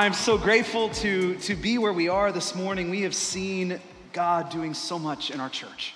I'm 0.00 0.14
so 0.14 0.38
grateful 0.38 0.88
to, 0.88 1.34
to 1.40 1.54
be 1.54 1.76
where 1.76 1.92
we 1.92 2.08
are 2.08 2.32
this 2.32 2.54
morning. 2.54 2.88
We 2.88 3.02
have 3.02 3.14
seen 3.14 3.78
God 4.14 4.48
doing 4.48 4.72
so 4.72 4.98
much 4.98 5.30
in 5.30 5.40
our 5.40 5.50
church. 5.50 5.92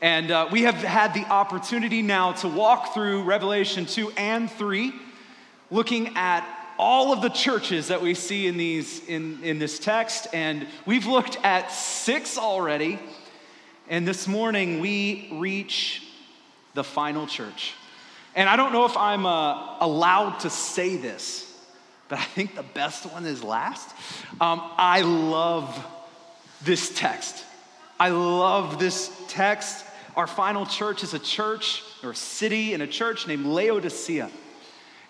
And 0.00 0.30
uh, 0.30 0.48
we 0.50 0.62
have 0.62 0.76
had 0.76 1.12
the 1.12 1.26
opportunity 1.26 2.00
now 2.00 2.32
to 2.32 2.48
walk 2.48 2.94
through 2.94 3.24
Revelation 3.24 3.84
2 3.84 4.12
and 4.16 4.50
3, 4.50 4.94
looking 5.70 6.16
at 6.16 6.48
all 6.78 7.12
of 7.12 7.20
the 7.20 7.28
churches 7.28 7.88
that 7.88 8.00
we 8.00 8.14
see 8.14 8.46
in, 8.46 8.56
these, 8.56 9.06
in, 9.08 9.38
in 9.42 9.58
this 9.58 9.78
text. 9.78 10.26
And 10.32 10.66
we've 10.86 11.04
looked 11.04 11.36
at 11.44 11.70
six 11.70 12.38
already. 12.38 12.98
And 13.90 14.08
this 14.08 14.26
morning 14.26 14.80
we 14.80 15.28
reach 15.32 16.02
the 16.72 16.82
final 16.82 17.26
church. 17.26 17.74
And 18.34 18.48
I 18.48 18.56
don't 18.56 18.72
know 18.72 18.86
if 18.86 18.96
I'm 18.96 19.26
uh, 19.26 19.76
allowed 19.80 20.40
to 20.40 20.48
say 20.48 20.96
this, 20.96 21.43
but 22.08 22.18
I 22.18 22.24
think 22.24 22.54
the 22.54 22.62
best 22.62 23.06
one 23.06 23.24
is 23.26 23.42
last. 23.42 23.90
Um, 24.40 24.60
I 24.76 25.02
love 25.02 25.84
this 26.62 26.94
text. 26.94 27.44
I 27.98 28.10
love 28.10 28.78
this 28.78 29.10
text. 29.28 29.84
Our 30.16 30.26
final 30.26 30.66
church 30.66 31.02
is 31.02 31.14
a 31.14 31.18
church 31.18 31.82
or 32.02 32.10
a 32.10 32.16
city 32.16 32.74
and 32.74 32.82
a 32.82 32.86
church 32.86 33.26
named 33.26 33.46
Laodicea. 33.46 34.30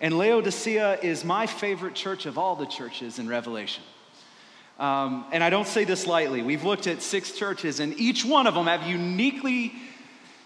And 0.01 0.19
Laodicea 0.19 1.01
is 1.03 1.25
my 1.25 1.47
favorite 1.47 1.95
church 1.95 2.27
of 2.27 2.39
all 2.39 2.57
the 2.57 2.67
churches 2.67 3.19
in 3.19 3.29
Revelation. 3.29 3.83
Um, 4.79 5.25
and 5.33 5.43
I 5.45 5.51
don't 5.51 5.69
say 5.69 5.85
this 5.85 6.07
lightly. 6.07 6.43
We've 6.43 6.65
looked 6.65 6.87
at 6.87 7.01
six 7.01 7.33
churches, 7.33 7.81
and 7.81 7.99
each 7.99 8.25
one 8.25 8.47
of 8.47 8.55
them 8.55 8.67
have 8.67 8.87
uniquely 8.87 9.73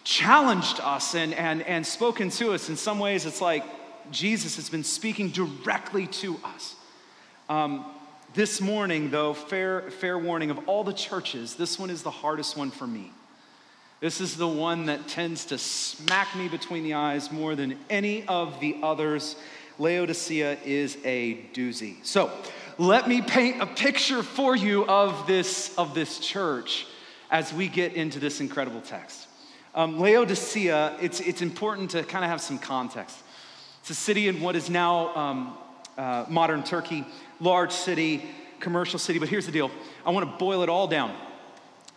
challenged 0.05 0.81
us 0.81 1.15
and, 1.15 1.33
and, 1.35 1.63
and 1.63 1.87
spoken 1.87 2.31
to 2.31 2.53
us. 2.53 2.69
In 2.69 2.77
some 2.77 2.99
ways, 2.99 3.27
it's 3.27 3.41
like 3.41 3.65
Jesus 4.11 4.57
has 4.57 4.69
been 4.71 4.85
speaking 4.85 5.31
directly 5.31 6.07
to 6.07 6.39
us. 6.45 6.75
Um, 7.49 7.85
this 8.35 8.61
morning, 8.61 9.11
though, 9.11 9.35
fair, 9.35 9.91
fair 9.91 10.19
warning 10.19 10.51
of 10.51 10.69
all 10.69 10.85
the 10.85 10.93
churches, 10.93 11.57
this 11.57 11.79
one 11.79 11.91
is 11.91 12.03
the 12.03 12.11
hardest 12.11 12.57
one 12.57 12.71
for 12.71 12.87
me. 12.87 13.13
This 14.01 14.21
is 14.21 14.37
the 14.37 14.47
one 14.47 14.87
that 14.87 15.09
tends 15.09 15.47
to 15.47 15.59
smack 15.59 16.37
me 16.37 16.49
between 16.49 16.85
the 16.85 16.95
eyes 16.95 17.33
more 17.33 17.57
than 17.57 17.77
any 17.91 18.27
of 18.29 18.61
the 18.61 18.77
others. 18.83 19.35
Laodicea 19.79 20.59
is 20.65 20.99
a 21.05 21.47
doozy. 21.53 22.05
So, 22.05 22.31
let 22.79 23.09
me 23.09 23.23
paint 23.23 23.61
a 23.61 23.67
picture 23.67 24.23
for 24.23 24.55
you 24.55 24.87
of 24.87 25.27
this, 25.27 25.77
of 25.77 25.95
this 25.95 26.21
church 26.21 26.87
as 27.29 27.53
we 27.53 27.67
get 27.67 27.95
into 27.95 28.21
this 28.21 28.41
incredible 28.41 28.81
text. 28.81 29.27
Um, 29.75 29.99
Laodicea, 29.99 30.97
it's, 31.01 31.19
it's 31.19 31.43
important 31.43 31.91
to 31.91 32.05
kind 32.05 32.25
of 32.25 32.31
have 32.31 32.41
some 32.41 32.59
context. 32.59 33.17
It's 33.89 33.99
a 33.99 34.03
city 34.03 34.29
in 34.29 34.43
what 34.43 34.55
is 34.55 34.69
now 34.69 35.17
um, 35.17 35.57
uh, 35.97 36.27
modern 36.29 36.63
Turkey, 36.63 37.07
large 37.41 37.73
city, 37.73 38.23
commercial 38.61 38.99
city. 38.99 39.19
But 39.19 39.31
here's 39.31 39.47
the 39.47 39.53
deal 39.53 39.71
I 40.05 40.11
want 40.11 40.31
to 40.31 40.37
boil 40.37 40.63
it 40.63 40.69
all 40.69 40.87
down 40.87 41.17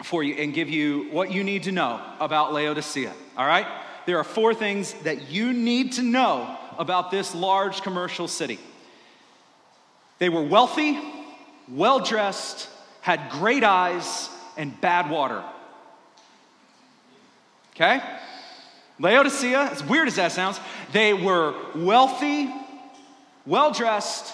for 0.02 0.24
you 0.24 0.36
and 0.36 0.54
give 0.54 0.70
you 0.70 1.10
what 1.12 1.34
you 1.34 1.44
need 1.44 1.64
to 1.64 1.74
know 1.74 2.02
about 2.22 2.54
Laodicea, 2.54 3.12
all 3.36 3.46
right? 3.46 3.68
There 4.06 4.18
are 4.18 4.24
four 4.24 4.54
things 4.54 4.94
that 5.04 5.30
you 5.30 5.52
need 5.52 5.92
to 5.94 6.02
know 6.02 6.58
about 6.78 7.12
this 7.12 7.36
large 7.36 7.82
commercial 7.82 8.30
city. 8.30 8.58
They 10.20 10.30
were 10.30 10.44
wealthy, 10.44 10.98
well 11.68 12.00
dressed, 12.00 12.70
had 13.02 13.30
great 13.32 13.66
eyes, 13.66 14.30
and 14.56 14.80
bad 14.80 15.10
water. 15.10 15.44
Okay? 17.76 18.02
Laodicea, 19.02 19.70
as 19.72 19.84
weird 19.84 20.08
as 20.08 20.16
that 20.16 20.32
sounds, 20.32 20.60
they 20.92 21.14
were 21.14 21.56
wealthy, 21.76 22.54
well 23.46 23.72
dressed, 23.72 24.34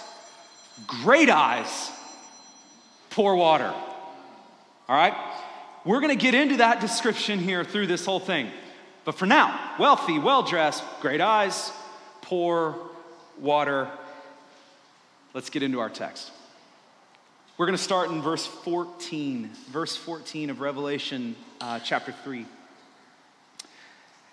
great 0.86 1.30
eyes, 1.30 1.90
poor 3.10 3.34
water. 3.34 3.72
All 4.88 4.96
right? 4.96 5.14
We're 5.84 6.00
going 6.00 6.16
to 6.16 6.22
get 6.22 6.34
into 6.34 6.58
that 6.58 6.80
description 6.80 7.38
here 7.38 7.64
through 7.64 7.86
this 7.86 8.04
whole 8.04 8.20
thing. 8.20 8.50
But 9.06 9.14
for 9.14 9.24
now, 9.24 9.58
wealthy, 9.78 10.18
well 10.18 10.42
dressed, 10.42 10.84
great 11.00 11.22
eyes, 11.22 11.72
poor 12.20 12.76
water. 13.40 13.88
Let's 15.32 15.48
get 15.48 15.62
into 15.62 15.80
our 15.80 15.88
text. 15.88 16.30
We're 17.56 17.66
going 17.66 17.76
to 17.76 17.82
start 17.82 18.10
in 18.10 18.20
verse 18.20 18.46
14, 18.46 19.50
verse 19.70 19.96
14 19.96 20.50
of 20.50 20.60
Revelation 20.60 21.36
uh, 21.60 21.80
chapter 21.80 22.12
3. 22.12 22.44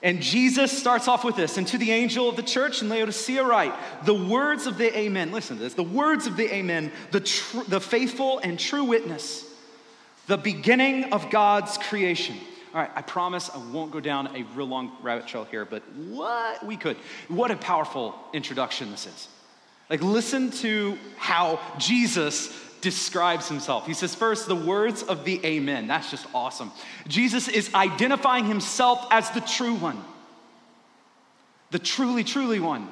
And 0.06 0.22
Jesus 0.22 0.72
starts 0.72 1.08
off 1.08 1.24
with 1.24 1.36
this, 1.36 1.58
and 1.58 1.66
to 1.70 1.80
the 1.80 1.92
angel 1.92 2.30
of 2.30 2.36
the 2.36 2.44
church 2.44 2.84
in 2.84 2.90
Laodicea, 2.90 3.44
write, 3.44 3.74
the 4.06 4.14
words 4.14 4.68
of 4.68 4.78
the 4.78 4.96
Amen. 4.96 5.32
Listen 5.32 5.58
to 5.58 5.64
this 5.64 5.74
the 5.74 5.82
words 5.82 6.28
of 6.28 6.38
the 6.38 6.54
Amen, 6.54 6.92
the, 7.10 7.22
tr- 7.22 7.64
the 7.68 7.82
faithful 7.82 8.38
and 8.38 8.60
true 8.60 8.84
witness, 8.84 9.44
the 10.28 10.38
beginning 10.38 11.06
of 11.12 11.32
God's 11.32 11.80
creation. 11.80 12.36
All 12.72 12.82
right, 12.82 12.92
I 12.96 13.02
promise 13.02 13.50
I 13.50 13.58
won't 13.58 13.92
go 13.92 14.00
down 14.00 14.28
a 14.36 14.44
real 14.54 14.68
long 14.68 14.96
rabbit 15.02 15.26
trail 15.26 15.44
here, 15.44 15.66
but 15.66 15.82
what 15.96 16.64
we 16.64 16.78
could. 16.78 16.98
What 17.28 17.50
a 17.50 17.56
powerful 17.56 18.16
introduction 18.32 18.92
this 18.92 19.08
is. 19.08 19.28
Like, 19.90 20.04
listen 20.04 20.52
to 20.52 21.00
how 21.18 21.60
Jesus 21.80 22.50
describes 22.86 23.48
himself. 23.48 23.88
He 23.88 23.96
says, 23.96 24.14
first, 24.14 24.48
the 24.48 24.56
words 24.56 25.02
of 25.02 25.26
the 25.26 25.44
Amen. 25.44 25.88
That's 25.88 26.12
just 26.12 26.28
awesome. 26.36 26.72
Jesus 27.08 27.48
is 27.48 27.74
identifying 27.74 28.46
himself 28.46 29.08
as 29.10 29.32
the 29.32 29.42
true 29.42 29.74
one, 29.74 30.00
the 31.72 31.80
truly, 31.80 32.24
truly 32.24 32.60
one. 32.60 32.88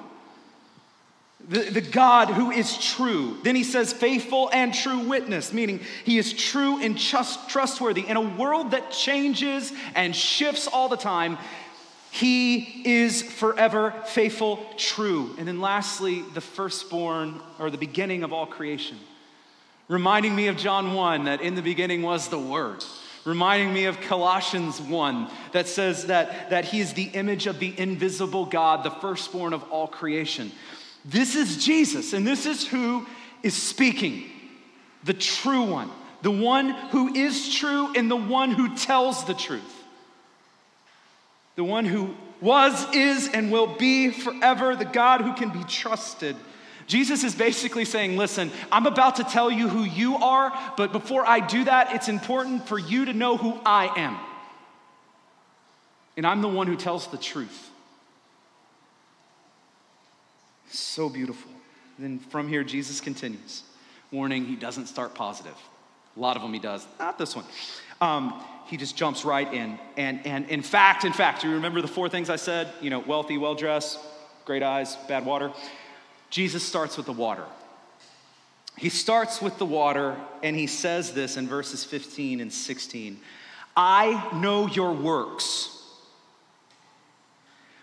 The, 1.48 1.59
the 1.59 1.81
God 1.81 2.30
who 2.30 2.50
is 2.50 2.76
true. 2.96 3.38
Then 3.44 3.56
he 3.56 3.64
says, 3.64 3.94
faithful 3.94 4.50
and 4.52 4.74
true 4.74 5.08
witness, 5.08 5.54
meaning 5.54 5.81
he 6.06 6.18
is 6.18 6.34
true 6.34 6.81
and 6.81 6.98
just, 6.98 7.50
trustworthy. 7.50 8.08
In 8.08 8.18
a 8.18 8.22
world 8.22 8.72
that 8.72 8.90
changes 8.90 9.72
and 9.94 10.16
shifts 10.16 10.68
all 10.68 10.90
the 10.90 10.98
time, 10.98 11.38
he 12.10 12.81
is 12.86 13.22
forever 13.22 13.94
faithful, 14.08 14.66
true. 14.78 15.36
And 15.38 15.48
then 15.48 15.62
lastly, 15.62 16.24
the 16.34 16.42
firstborn 16.42 17.40
or 17.60 17.70
the 17.70 17.78
beginning 17.78 18.24
of 18.24 18.34
all 18.34 18.48
creation 18.48 18.98
reminding 19.94 20.36
me 20.36 20.48
of 20.48 20.58
John 20.58 20.96
1 20.96 21.26
that 21.26 21.42
in 21.42 21.54
the 21.54 21.62
beginning 21.62 22.02
was 22.02 22.28
the 22.28 22.40
Word, 22.40 22.84
reminding 23.26 23.72
me 23.72 23.86
of 23.86 24.02
Colossians 24.02 24.81
1 24.81 25.30
that 25.52 25.68
says 25.68 26.08
that, 26.08 26.50
that 26.50 26.66
He 26.66 26.80
is 26.80 26.94
the 26.94 27.04
image 27.04 27.46
of 27.46 27.59
the 27.59 27.80
invisible 27.80 28.48
God, 28.48 28.84
the 28.84 28.90
firstborn 28.90 29.54
of 29.54 29.62
all 29.72 29.88
creation. 29.88 30.52
This 31.06 31.36
is 31.36 31.64
Jesus, 31.64 32.14
and 32.14 32.26
this 32.26 32.48
is 32.48 32.68
who 32.68 33.06
is 33.44 33.54
speaking. 33.54 34.31
The 35.04 35.14
true 35.14 35.64
one, 35.64 35.92
the 36.24 36.31
one 36.31 36.70
who 36.90 37.14
is 37.14 37.54
true, 37.54 37.94
and 37.96 38.10
the 38.10 38.16
one 38.16 38.50
who 38.50 38.75
tells 38.75 39.25
the 39.25 39.36
truth. 39.36 39.84
The 41.56 41.64
one 41.64 41.86
who 41.86 42.16
was, 42.42 42.84
is, 42.96 43.28
and 43.28 43.52
will 43.52 43.75
be 43.75 44.10
forever, 44.10 44.75
the 44.75 44.86
God 44.86 45.22
who 45.22 45.34
can 45.36 45.50
be 45.50 45.64
trusted 45.66 46.36
Jesus 46.88 47.23
is 47.23 47.35
basically 47.35 47.85
saying, 47.85 48.18
Listen, 48.18 48.51
I'm 48.71 48.85
about 48.85 49.18
to 49.18 49.24
tell 49.24 49.50
you 49.50 49.68
who 49.68 49.83
you 49.83 50.18
are, 50.18 50.51
but 50.77 50.91
before 50.91 51.25
I 51.25 51.39
do 51.39 51.63
that, 51.65 51.94
it's 51.94 52.09
important 52.09 52.68
for 52.68 52.77
you 52.77 53.06
to 53.06 53.13
know 53.13 53.38
who 53.38 53.57
I 53.65 54.00
am. 54.00 54.18
And 56.15 56.27
I'm 56.27 56.41
the 56.41 56.47
one 56.47 56.68
who 56.68 56.75
tells 56.75 57.07
the 57.07 57.18
truth. 57.18 57.69
So 60.69 61.09
beautiful. 61.09 61.51
Then 62.00 62.19
from 62.19 62.47
here, 62.47 62.63
Jesus 62.63 63.00
continues, 63.00 63.63
warning 64.12 64.45
he 64.45 64.56
doesn't 64.56 64.88
start 64.88 65.13
positive. 65.13 65.56
A 66.15 66.19
lot 66.19 66.36
of 66.36 66.41
them 66.41 66.53
he 66.53 66.59
does, 66.59 66.86
not 67.00 67.18
this 67.18 67.36
one. 67.36 67.45
Um, 68.01 68.44
he 68.68 68.77
just 68.77 68.95
jumps 68.95 69.25
right 69.25 69.51
in. 69.51 69.77
And, 69.97 70.25
and 70.25 70.50
in 70.50 70.62
fact, 70.62 71.06
in 71.06 71.13
fact, 71.13 71.41
do 71.41 71.50
you 71.50 71.56
remember 71.56 71.81
the 71.81 71.88
four 71.88 72.09
things 72.09 72.29
I 72.29 72.36
said? 72.38 72.71
You 72.81 72.89
know, 72.89 73.00
wealthy, 73.00 73.38
well 73.38 73.56
dressed, 73.56 74.00
great 74.45 74.63
eyes, 74.63 74.95
bad 75.07 75.25
water. 75.25 75.51
Jesus 76.33 76.63
starts 76.63 76.97
with 76.97 77.06
the 77.06 77.13
water. 77.13 77.45
He 78.75 78.89
starts 78.89 79.39
with 79.39 79.59
the 79.59 79.68
water 79.68 80.18
and 80.41 80.56
he 80.56 80.65
says 80.65 81.12
this 81.12 81.38
in 81.38 81.47
verses 81.47 81.85
15 81.85 82.39
and 82.41 82.51
16 82.51 83.19
I 83.77 84.31
know 84.33 84.68
your 84.68 84.94
works. 84.94 85.69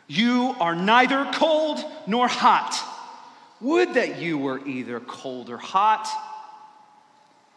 You 0.08 0.56
are 0.58 0.74
neither 0.74 1.30
cold 1.32 1.78
nor 2.08 2.26
hot. 2.26 2.76
Would 3.60 3.94
that 3.94 4.18
you 4.18 4.36
were 4.36 4.66
either 4.66 4.98
cold 4.98 5.48
or 5.48 5.58
hot. 5.58 6.08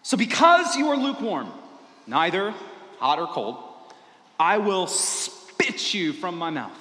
So, 0.03 0.15
because 0.15 0.75
you 0.75 0.89
are 0.89 0.97
lukewarm 0.97 1.51
neither 2.05 2.53
hot 2.99 3.17
or 3.17 3.25
cold, 3.25 3.57
I 4.39 4.59
will 4.59 4.85
spit 4.85 5.95
you 5.95 6.13
from 6.13 6.37
my 6.37 6.51
mouth. 6.51 6.77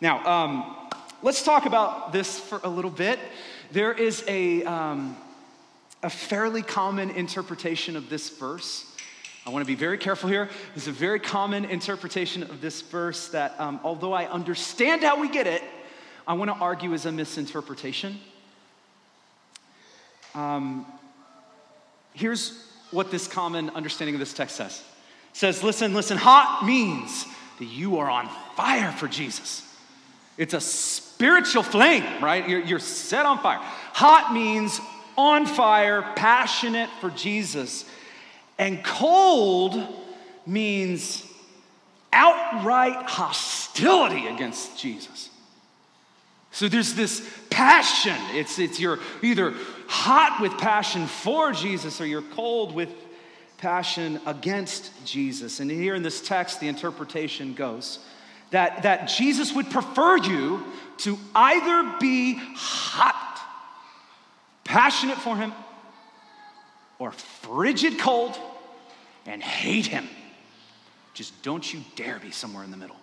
Now, 0.00 0.24
um, 0.26 0.83
let's 1.24 1.42
talk 1.42 1.64
about 1.64 2.12
this 2.12 2.38
for 2.38 2.60
a 2.64 2.68
little 2.68 2.90
bit. 2.90 3.18
There 3.72 3.94
is 3.94 4.22
a, 4.28 4.62
um, 4.64 5.16
a 6.02 6.10
fairly 6.10 6.60
common 6.60 7.08
interpretation 7.10 7.96
of 7.96 8.10
this 8.10 8.28
verse. 8.28 8.84
I 9.46 9.50
want 9.50 9.62
to 9.62 9.66
be 9.66 9.74
very 9.74 9.96
careful 9.96 10.28
here. 10.28 10.50
There's 10.74 10.86
a 10.86 10.92
very 10.92 11.18
common 11.18 11.64
interpretation 11.64 12.42
of 12.42 12.60
this 12.60 12.82
verse 12.82 13.28
that, 13.28 13.58
um, 13.58 13.80
although 13.82 14.12
I 14.12 14.26
understand 14.26 15.02
how 15.02 15.18
we 15.18 15.30
get 15.30 15.46
it, 15.46 15.62
I 16.26 16.34
want 16.34 16.50
to 16.50 16.56
argue 16.56 16.92
is 16.92 17.06
a 17.06 17.12
misinterpretation. 17.12 18.20
Um, 20.34 20.84
here's 22.12 22.70
what 22.90 23.10
this 23.10 23.26
common 23.26 23.70
understanding 23.70 24.14
of 24.14 24.18
this 24.18 24.34
text 24.34 24.56
says 24.56 24.82
it 25.32 25.36
says, 25.38 25.62
Listen, 25.62 25.94
listen, 25.94 26.18
hot 26.18 26.66
means 26.66 27.24
that 27.58 27.64
you 27.64 27.96
are 27.96 28.10
on 28.10 28.28
fire 28.56 28.92
for 28.92 29.08
Jesus. 29.08 29.62
It's 30.36 30.54
a 30.54 30.60
spiritual 31.24 31.62
flame, 31.62 32.04
right? 32.22 32.46
You're, 32.46 32.60
you're 32.60 32.78
set 32.78 33.24
on 33.24 33.38
fire. 33.38 33.58
Hot 33.94 34.34
means 34.34 34.78
on 35.16 35.46
fire, 35.46 36.02
passionate 36.16 36.90
for 37.00 37.08
Jesus. 37.08 37.86
And 38.58 38.84
cold 38.84 39.74
means 40.44 41.26
outright 42.12 43.08
hostility 43.08 44.26
against 44.26 44.78
Jesus. 44.78 45.30
So 46.50 46.68
there's 46.68 46.92
this 46.92 47.26
passion. 47.48 48.16
It's, 48.32 48.58
it's 48.58 48.78
you're 48.78 48.98
either 49.22 49.54
hot 49.88 50.42
with 50.42 50.52
passion 50.58 51.06
for 51.06 51.52
Jesus 51.52 52.02
or 52.02 52.06
you're 52.06 52.20
cold 52.20 52.74
with 52.74 52.90
passion 53.56 54.20
against 54.26 54.92
Jesus. 55.06 55.60
And 55.60 55.70
here 55.70 55.94
in 55.94 56.02
this 56.02 56.20
text, 56.20 56.60
the 56.60 56.68
interpretation 56.68 57.54
goes 57.54 58.00
that, 58.54 58.84
that 58.84 59.06
Jesus 59.06 59.52
would 59.52 59.68
prefer 59.68 60.16
you 60.16 60.62
to 60.98 61.18
either 61.34 61.92
be 61.98 62.34
hot, 62.54 63.40
passionate 64.62 65.18
for 65.18 65.36
him, 65.36 65.52
or 67.00 67.10
frigid 67.10 67.98
cold 67.98 68.38
and 69.26 69.42
hate 69.42 69.86
him. 69.86 70.08
Just 71.14 71.42
don't 71.42 71.74
you 71.74 71.80
dare 71.96 72.20
be 72.20 72.30
somewhere 72.30 72.62
in 72.62 72.70
the 72.70 72.76
middle. 72.76 72.96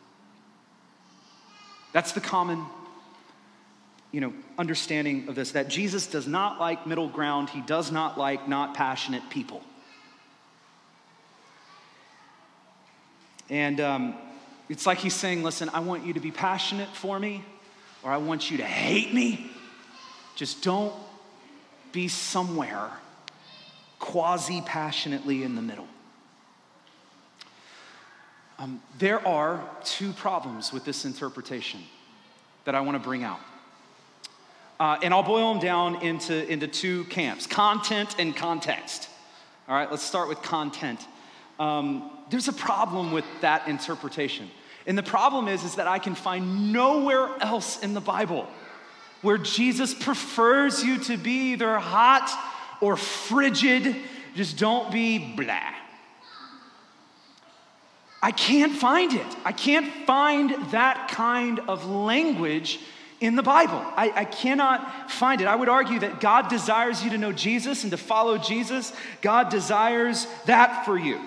That's 1.91 2.13
the 2.13 2.21
common 2.21 2.65
you 4.13 4.21
know, 4.21 4.33
understanding 4.57 5.27
of 5.27 5.35
this 5.35 5.51
that 5.51 5.67
Jesus 5.67 6.07
does 6.07 6.27
not 6.27 6.61
like 6.61 6.87
middle 6.87 7.09
ground. 7.09 7.49
He 7.49 7.59
does 7.59 7.91
not 7.91 8.17
like 8.17 8.47
not 8.47 8.73
passionate 8.73 9.29
people. 9.29 9.61
And 13.49 13.81
um, 13.81 14.15
it's 14.71 14.85
like 14.85 14.99
he's 14.99 15.13
saying, 15.13 15.43
listen, 15.43 15.69
I 15.73 15.81
want 15.81 16.05
you 16.05 16.13
to 16.13 16.21
be 16.21 16.31
passionate 16.31 16.87
for 16.95 17.19
me, 17.19 17.43
or 18.03 18.11
I 18.11 18.15
want 18.15 18.49
you 18.49 18.55
to 18.59 18.63
hate 18.63 19.13
me. 19.13 19.51
Just 20.37 20.63
don't 20.63 20.93
be 21.91 22.07
somewhere 22.07 22.89
quasi 23.99 24.61
passionately 24.61 25.43
in 25.43 25.55
the 25.55 25.61
middle. 25.61 25.89
Um, 28.59 28.81
there 28.97 29.27
are 29.27 29.61
two 29.83 30.13
problems 30.13 30.71
with 30.71 30.85
this 30.85 31.03
interpretation 31.03 31.81
that 32.63 32.73
I 32.73 32.79
want 32.79 32.95
to 32.95 33.03
bring 33.03 33.25
out. 33.25 33.41
Uh, 34.79 34.99
and 35.03 35.13
I'll 35.13 35.21
boil 35.21 35.53
them 35.53 35.61
down 35.61 36.01
into, 36.01 36.49
into 36.49 36.67
two 36.67 37.03
camps 37.05 37.45
content 37.45 38.15
and 38.19 38.33
context. 38.33 39.09
All 39.67 39.75
right, 39.75 39.91
let's 39.91 40.03
start 40.03 40.29
with 40.29 40.41
content. 40.41 41.05
Um, 41.59 42.09
there's 42.29 42.47
a 42.47 42.53
problem 42.53 43.11
with 43.11 43.25
that 43.41 43.67
interpretation. 43.67 44.49
And 44.85 44.97
the 44.97 45.03
problem 45.03 45.47
is, 45.47 45.63
is 45.63 45.75
that 45.75 45.87
I 45.87 45.99
can 45.99 46.15
find 46.15 46.73
nowhere 46.73 47.29
else 47.39 47.81
in 47.83 47.93
the 47.93 48.01
Bible 48.01 48.47
where 49.21 49.37
Jesus 49.37 49.93
prefers 49.93 50.83
you 50.83 50.97
to 50.99 51.17
be 51.17 51.53
either 51.53 51.77
hot 51.77 52.31
or 52.81 52.97
frigid. 52.97 53.95
Just 54.35 54.57
don't 54.57 54.91
be 54.91 55.33
blah. 55.35 55.59
I 58.23 58.31
can't 58.31 58.73
find 58.73 59.13
it. 59.13 59.37
I 59.43 59.51
can't 59.51 59.91
find 60.05 60.51
that 60.71 61.07
kind 61.09 61.59
of 61.61 61.87
language 61.87 62.79
in 63.19 63.35
the 63.35 63.43
Bible. 63.43 63.83
I, 63.95 64.11
I, 64.15 64.25
cannot 64.25 65.11
find 65.11 65.41
it. 65.41 65.47
I 65.47 65.55
would 65.55 65.69
argue 65.69 65.99
that 65.99 66.19
God 66.19 66.47
desires 66.47 67.03
you 67.03 67.11
to 67.11 67.17
know 67.17 67.31
Jesus 67.31 67.83
and 67.83 67.91
to 67.91 67.97
follow 67.97 68.37
Jesus. 68.37 68.93
God 69.21 69.49
desires 69.49 70.27
that 70.45 70.85
for 70.85 70.97
you. 70.97 71.19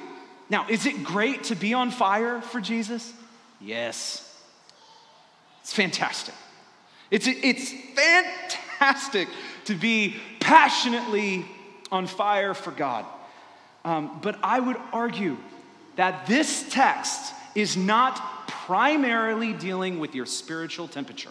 Now, 0.50 0.66
is 0.68 0.86
it 0.86 1.04
great 1.04 1.44
to 1.44 1.56
be 1.56 1.72
on 1.72 1.90
fire 1.90 2.40
for 2.40 2.60
Jesus? 2.60 3.12
Yes. 3.64 4.30
It's 5.62 5.72
fantastic. 5.72 6.34
It's, 7.10 7.26
it's 7.26 7.72
fantastic 7.94 9.28
to 9.64 9.74
be 9.74 10.16
passionately 10.38 11.46
on 11.90 12.06
fire 12.06 12.52
for 12.52 12.70
God. 12.70 13.06
Um, 13.84 14.18
but 14.22 14.38
I 14.42 14.60
would 14.60 14.76
argue 14.92 15.38
that 15.96 16.26
this 16.26 16.68
text 16.70 17.32
is 17.54 17.76
not 17.76 18.48
primarily 18.48 19.54
dealing 19.54 19.98
with 19.98 20.14
your 20.14 20.26
spiritual 20.26 20.86
temperature. 20.86 21.30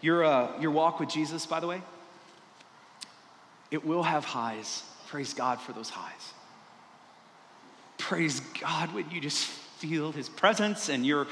Your, 0.00 0.24
uh, 0.24 0.60
your 0.60 0.70
walk 0.70 1.00
with 1.00 1.08
Jesus, 1.08 1.46
by 1.46 1.58
the 1.60 1.66
way, 1.66 1.82
it 3.70 3.84
will 3.84 4.02
have 4.02 4.24
highs. 4.24 4.82
Praise 5.08 5.34
God 5.34 5.60
for 5.60 5.72
those 5.72 5.90
highs 5.90 6.32
praise 8.12 8.40
God 8.60 8.92
when 8.92 9.10
you 9.10 9.22
just 9.22 9.46
feel 9.46 10.12
his 10.12 10.28
presence 10.28 10.90
and 10.90 11.06
you're 11.06 11.26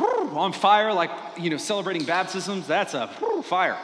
on 0.00 0.52
fire, 0.52 0.92
like, 0.92 1.12
you 1.38 1.48
know, 1.48 1.56
celebrating 1.56 2.04
baptisms. 2.04 2.66
That's 2.66 2.94
a 2.94 3.06
fire. 3.44 3.78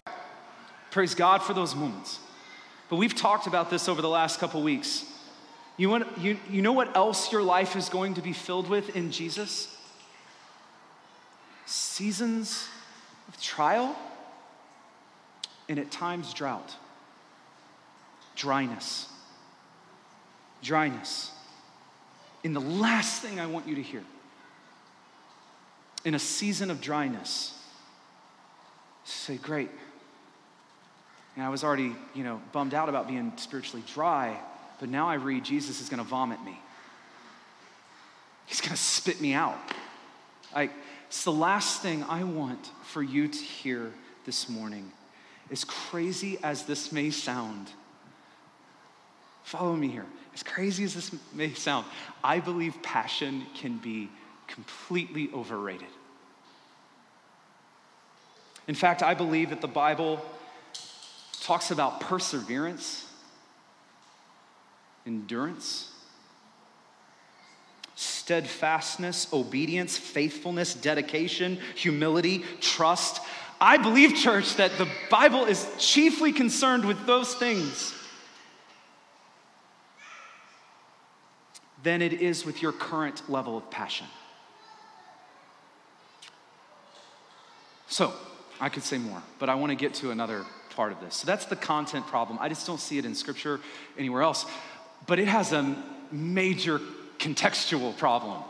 Praise 0.90 1.14
God 1.14 1.44
for 1.44 1.54
those 1.54 1.76
moments. 1.76 2.18
But 2.90 2.96
we've 2.96 3.14
talked 3.14 3.46
about 3.46 3.70
this 3.70 3.88
over 3.88 4.02
the 4.02 4.08
last 4.08 4.40
couple 4.40 4.64
weeks. 4.64 5.04
You, 5.76 5.90
want, 5.90 6.08
you, 6.18 6.38
you 6.50 6.60
know 6.60 6.72
what 6.72 6.96
else 6.96 7.30
your 7.30 7.40
life 7.44 7.76
is 7.76 7.88
going 7.88 8.14
to 8.14 8.20
be 8.20 8.32
filled 8.32 8.68
with 8.68 8.96
in 8.96 9.12
Jesus? 9.12 9.76
Seasons 11.66 12.66
of 13.28 13.40
trial 13.40 13.96
and 15.68 15.78
at 15.78 15.92
times 15.92 16.34
drought, 16.34 16.74
dryness. 18.34 19.08
Dryness 20.64 21.30
in 22.44 22.52
the 22.52 22.60
last 22.60 23.22
thing 23.22 23.38
I 23.38 23.46
want 23.46 23.68
you 23.68 23.76
to 23.76 23.82
hear. 23.82 24.02
In 26.04 26.14
a 26.14 26.18
season 26.18 26.70
of 26.70 26.80
dryness, 26.80 27.56
say, 29.04 29.36
Great. 29.36 29.70
And 31.36 31.44
I 31.44 31.48
was 31.48 31.64
already, 31.64 31.94
you 32.14 32.24
know, 32.24 32.42
bummed 32.52 32.74
out 32.74 32.88
about 32.88 33.08
being 33.08 33.32
spiritually 33.36 33.82
dry, 33.94 34.38
but 34.80 34.88
now 34.88 35.08
I 35.08 35.14
read 35.14 35.44
Jesus 35.44 35.80
is 35.80 35.88
going 35.88 36.02
to 36.02 36.08
vomit 36.08 36.42
me. 36.44 36.58
He's 38.46 38.60
going 38.60 38.72
to 38.72 38.76
spit 38.76 39.20
me 39.20 39.32
out. 39.32 39.56
I, 40.54 40.68
it's 41.06 41.24
the 41.24 41.32
last 41.32 41.80
thing 41.80 42.04
I 42.04 42.24
want 42.24 42.70
for 42.84 43.02
you 43.02 43.28
to 43.28 43.38
hear 43.38 43.92
this 44.26 44.48
morning. 44.48 44.92
As 45.50 45.64
crazy 45.64 46.38
as 46.42 46.64
this 46.64 46.92
may 46.92 47.10
sound, 47.10 47.68
follow 49.42 49.74
me 49.74 49.88
here. 49.88 50.06
As 50.34 50.42
crazy 50.42 50.84
as 50.84 50.94
this 50.94 51.14
may 51.34 51.52
sound, 51.52 51.86
I 52.24 52.40
believe 52.40 52.82
passion 52.82 53.46
can 53.54 53.76
be 53.78 54.08
completely 54.46 55.30
overrated. 55.34 55.88
In 58.68 58.74
fact, 58.74 59.02
I 59.02 59.14
believe 59.14 59.50
that 59.50 59.60
the 59.60 59.68
Bible 59.68 60.24
talks 61.40 61.70
about 61.70 62.00
perseverance, 62.00 63.06
endurance, 65.06 65.90
steadfastness, 67.96 69.32
obedience, 69.32 69.98
faithfulness, 69.98 70.74
dedication, 70.74 71.58
humility, 71.74 72.44
trust. 72.60 73.20
I 73.60 73.76
believe, 73.76 74.14
church, 74.14 74.56
that 74.56 74.78
the 74.78 74.88
Bible 75.10 75.44
is 75.44 75.68
chiefly 75.78 76.32
concerned 76.32 76.84
with 76.84 77.04
those 77.04 77.34
things. 77.34 77.94
Than 81.82 82.02
it 82.02 82.14
is 82.14 82.44
with 82.44 82.62
your 82.62 82.72
current 82.72 83.28
level 83.28 83.56
of 83.56 83.70
passion. 83.70 84.06
So, 87.88 88.12
I 88.60 88.68
could 88.68 88.82
say 88.82 88.98
more, 88.98 89.22
but 89.38 89.48
I 89.48 89.54
want 89.56 89.70
to 89.70 89.76
get 89.76 89.94
to 89.94 90.12
another 90.12 90.46
part 90.70 90.92
of 90.92 91.00
this. 91.00 91.16
So, 91.16 91.26
that's 91.26 91.46
the 91.46 91.56
content 91.56 92.06
problem. 92.06 92.38
I 92.40 92.48
just 92.48 92.66
don't 92.66 92.80
see 92.80 92.98
it 92.98 93.04
in 93.04 93.14
Scripture 93.14 93.60
anywhere 93.98 94.22
else, 94.22 94.46
but 95.06 95.18
it 95.18 95.28
has 95.28 95.52
a 95.52 95.76
major 96.10 96.80
contextual 97.18 97.96
problem. 97.98 98.42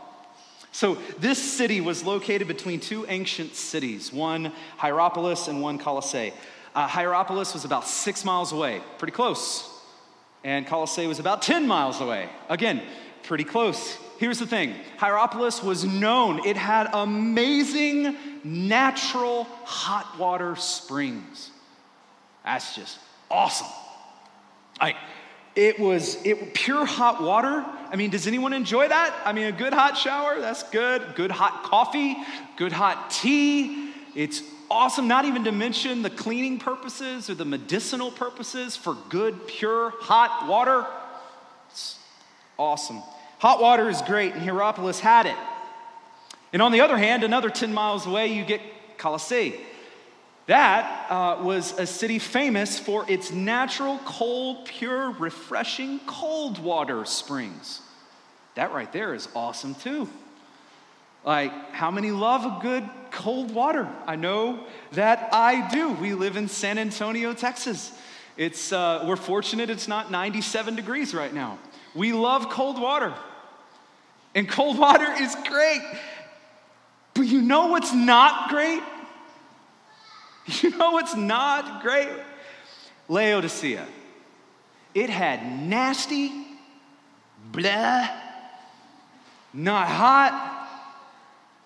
So, 0.71 0.97
this 1.19 1.39
city 1.39 1.81
was 1.81 2.03
located 2.03 2.47
between 2.47 2.79
two 2.79 3.05
ancient 3.07 3.55
cities, 3.55 4.13
one 4.13 4.51
Hierapolis 4.77 5.47
and 5.47 5.61
one 5.61 5.77
Colossae. 5.77 6.33
Uh, 6.73 6.87
Hierapolis 6.87 7.53
was 7.53 7.65
about 7.65 7.87
six 7.87 8.25
miles 8.25 8.51
away, 8.51 8.81
pretty 8.97 9.11
close. 9.11 9.69
And 10.43 10.67
Colossae 10.67 11.07
was 11.07 11.19
about 11.19 11.41
10 11.41 11.67
miles 11.67 12.01
away. 12.01 12.27
Again, 12.49 12.81
pretty 13.23 13.43
close. 13.43 13.97
Here's 14.17 14.39
the 14.39 14.47
thing 14.47 14.75
Hierapolis 14.97 15.63
was 15.63 15.83
known, 15.83 16.45
it 16.45 16.57
had 16.57 16.89
amazing 16.93 18.15
natural 18.43 19.45
hot 19.65 20.17
water 20.19 20.55
springs. 20.55 21.51
That's 22.43 22.75
just 22.75 22.99
awesome. 23.31 23.67
I, 24.79 24.95
it 25.55 25.79
was 25.79 26.17
it, 26.25 26.53
pure 26.53 26.85
hot 26.85 27.21
water. 27.21 27.65
I 27.91 27.95
mean, 27.95 28.09
does 28.09 28.27
anyone 28.27 28.53
enjoy 28.53 28.87
that? 28.87 29.15
I 29.25 29.33
mean, 29.33 29.45
a 29.45 29.51
good 29.51 29.73
hot 29.73 29.97
shower, 29.97 30.39
that's 30.39 30.63
good. 30.63 31.15
Good 31.15 31.31
hot 31.31 31.63
coffee, 31.63 32.17
good 32.57 32.71
hot 32.71 33.11
tea. 33.11 33.91
It's 34.15 34.41
awesome, 34.69 35.07
not 35.07 35.25
even 35.25 35.43
to 35.43 35.51
mention 35.51 36.01
the 36.01 36.09
cleaning 36.09 36.59
purposes 36.59 37.29
or 37.29 37.35
the 37.35 37.45
medicinal 37.45 38.11
purposes 38.11 38.75
for 38.75 38.95
good, 39.09 39.47
pure, 39.47 39.93
hot 39.99 40.47
water. 40.47 40.85
It's 41.69 41.97
awesome. 42.57 43.01
Hot 43.43 43.59
water 43.59 43.89
is 43.89 44.01
great, 44.03 44.33
and 44.33 44.41
Hierapolis 44.41 45.01
had 45.01 45.25
it. 45.25 45.35
And 46.53 46.61
on 46.61 46.71
the 46.71 46.79
other 46.79 46.97
hand, 46.97 47.25
another 47.25 47.49
10 47.49 47.73
miles 47.73 48.07
away, 48.07 48.27
you 48.27 48.45
get 48.45 48.61
Colossae. 48.97 49.59
That 50.45 51.11
uh, 51.11 51.43
was 51.43 51.77
a 51.77 51.85
city 51.85 52.19
famous 52.19 52.79
for 52.79 53.03
its 53.11 53.33
natural, 53.33 53.99
cold, 54.05 54.63
pure, 54.63 55.11
refreshing 55.11 55.99
cold 56.07 56.57
water 56.57 57.03
springs. 57.03 57.81
That 58.55 58.71
right 58.71 58.89
there 58.93 59.13
is 59.13 59.27
awesome 59.35 59.75
too. 59.75 60.07
Like, 61.25 61.51
how 61.73 61.91
many 61.91 62.11
love 62.11 62.45
a 62.45 62.61
good 62.61 62.89
cold 63.11 63.53
water? 63.53 63.89
I 64.07 64.15
know 64.15 64.65
that 64.93 65.27
I 65.33 65.67
do. 65.67 65.91
We 65.91 66.13
live 66.13 66.37
in 66.37 66.47
San 66.47 66.77
Antonio, 66.77 67.33
Texas. 67.33 67.91
It's, 68.37 68.71
uh, 68.71 69.03
we're 69.05 69.17
fortunate 69.17 69.69
it's 69.69 69.89
not 69.89 70.11
97 70.11 70.77
degrees 70.77 71.13
right 71.13 71.33
now. 71.33 71.59
We 71.93 72.13
love 72.13 72.49
cold 72.49 72.79
water. 72.79 73.13
And 74.35 74.49
cold 74.49 74.77
water 74.77 75.11
is 75.19 75.35
great. 75.47 75.81
But 77.13 77.27
you 77.27 77.41
know 77.41 77.67
what's 77.67 77.93
not 77.93 78.49
great? 78.49 78.81
You 80.61 80.71
know 80.71 80.91
what's 80.91 81.15
not 81.15 81.81
great? 81.81 82.09
Laodicea. 83.07 83.85
It 84.93 85.09
had 85.09 85.41
nasty, 85.69 86.31
blah, 87.49 88.09
not 89.53 89.87
hot, 89.87 90.69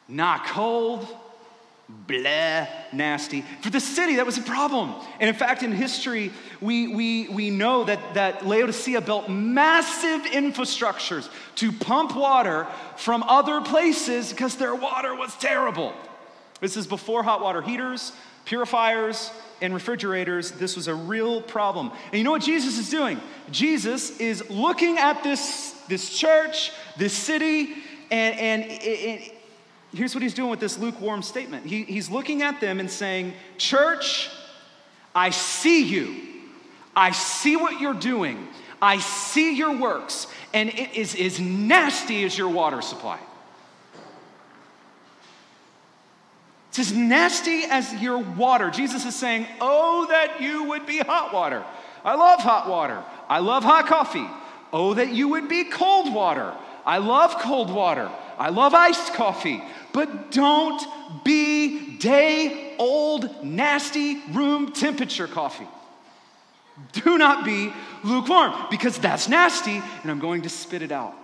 not 0.08 0.46
cold, 0.46 1.08
blah, 1.90 2.68
nasty. 2.94 3.44
For 3.62 3.70
the 3.70 3.80
city, 3.80 4.16
that 4.16 4.26
was 4.26 4.38
a 4.38 4.42
problem. 4.42 4.94
And 5.20 5.30
in 5.30 5.36
fact, 5.36 5.64
in 5.64 5.72
history, 5.72 6.32
we, 6.62 6.88
we, 6.88 7.30
we 7.30 7.50
know 7.50 7.84
that, 7.84 8.14
that 8.14 8.46
Laodicea 8.46 9.02
built 9.02 9.30
massive 9.30 10.22
infrastructures 10.22 11.30
to 11.56 11.72
pump 11.72 12.16
water 12.16 12.68
from 12.96 13.24
other 13.24 13.62
places 13.62 14.32
because 14.32 14.56
their 14.56 14.76
water 14.76 15.16
was 15.16 15.36
terrible. 15.38 15.94
This 16.60 16.78
is 16.78 16.88
before 16.88 17.24
hot 17.24 17.42
water 17.42 17.62
heaters, 17.62 18.12
purifiers, 18.46 19.32
and 19.62 19.74
refrigerators. 19.74 20.52
This 20.52 20.76
was 20.76 20.88
a 20.88 20.96
real 20.96 21.42
problem. 21.42 21.92
And 22.06 22.16
you 22.16 22.24
know 22.24 22.32
what 22.32 22.42
Jesus 22.42 22.78
is 22.78 22.90
doing? 22.90 23.20
Jesus 23.52 24.20
is 24.20 24.50
looking 24.50 24.98
at 24.98 25.24
this, 25.24 25.72
this 25.88 26.18
church, 26.18 26.72
this 26.98 27.14
city, 27.14 27.76
and, 28.10 28.40
and, 28.40 28.72
and 28.72 29.32
here's 29.98 30.16
what 30.16 30.22
he's 30.22 30.34
doing 30.34 30.50
with 30.50 30.60
this 30.60 30.78
lukewarm 30.78 31.22
statement. 31.22 31.66
He, 31.66 31.84
he's 31.84 32.10
looking 32.10 32.42
at 32.44 32.62
them 32.62 32.80
and 32.80 32.90
saying, 32.90 33.34
Church, 33.58 34.30
I 35.14 35.32
see 35.32 35.84
you. 35.84 36.16
I 36.96 37.12
see 37.12 37.56
what 37.58 37.82
you're 37.82 37.94
doing. 37.94 38.48
I 38.82 39.00
see 39.00 39.56
your 39.56 39.76
works, 39.76 40.28
and 40.54 40.70
it 40.70 40.96
is 40.96 41.16
as 41.16 41.40
nasty 41.40 42.24
as 42.24 42.38
your 42.38 42.50
water 42.50 42.82
supply. 42.82 43.20
It's 46.70 46.80
as 46.80 46.94
nasty 46.94 47.64
as 47.64 47.92
your 47.96 48.20
water. 48.20 48.70
Jesus 48.70 49.04
is 49.06 49.16
saying, 49.16 49.48
Oh, 49.60 50.06
that 50.10 50.42
you 50.42 50.66
would 50.66 50.86
be 50.86 51.00
hot 51.00 51.34
water. 51.34 51.66
I 52.06 52.14
love 52.14 52.40
hot 52.40 52.70
water. 52.70 53.04
I 53.28 53.40
love 53.40 53.64
hot 53.64 53.88
coffee. 53.88 54.28
Oh, 54.72 54.94
that 54.94 55.10
you 55.10 55.30
would 55.30 55.50
be 55.50 55.64
cold 55.64 56.14
water. 56.14 56.54
I 56.86 57.00
love 57.00 57.40
cold 57.40 57.72
water. 57.72 58.12
I 58.38 58.50
love 58.50 58.74
iced 58.74 59.14
coffee. 59.14 59.64
But 59.98 60.30
don't 60.30 60.80
be 61.24 61.98
day 61.98 62.76
old, 62.78 63.44
nasty 63.44 64.22
room 64.30 64.72
temperature 64.72 65.26
coffee. 65.26 65.66
Do 66.94 67.18
not 67.18 67.44
be 67.44 67.74
lukewarm 68.04 68.54
because 68.70 69.00
that's 69.00 69.28
nasty 69.28 69.82
and 70.04 70.12
I'm 70.12 70.20
going 70.20 70.44
to 70.44 70.50
spit 70.50 70.84
it 70.84 70.92
out. 70.92 71.16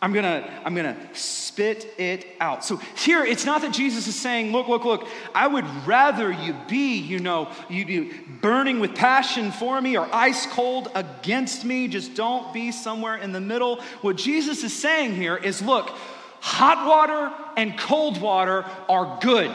I'm 0.00 0.12
gonna, 0.12 0.48
I'm 0.64 0.76
gonna 0.76 0.96
spit 1.14 1.92
it 1.98 2.24
out. 2.38 2.64
So 2.64 2.76
here, 2.96 3.24
it's 3.24 3.44
not 3.44 3.62
that 3.62 3.72
Jesus 3.72 4.06
is 4.06 4.14
saying, 4.14 4.52
look, 4.52 4.68
look, 4.68 4.84
look, 4.84 5.08
I 5.34 5.48
would 5.48 5.64
rather 5.84 6.30
you 6.30 6.54
be, 6.68 6.98
you 6.98 7.18
know, 7.18 7.50
you 7.68 7.84
be 7.84 8.12
burning 8.40 8.78
with 8.78 8.94
passion 8.94 9.50
for 9.50 9.80
me 9.80 9.98
or 9.98 10.08
ice 10.14 10.46
cold 10.46 10.92
against 10.94 11.64
me. 11.64 11.88
Just 11.88 12.14
don't 12.14 12.54
be 12.54 12.70
somewhere 12.70 13.16
in 13.16 13.32
the 13.32 13.40
middle. 13.40 13.80
What 14.02 14.14
Jesus 14.14 14.62
is 14.62 14.72
saying 14.72 15.16
here 15.16 15.36
is, 15.36 15.60
look, 15.60 15.90
hot 16.40 16.86
water 16.86 17.32
and 17.56 17.78
cold 17.78 18.20
water 18.20 18.64
are 18.88 19.18
good. 19.20 19.50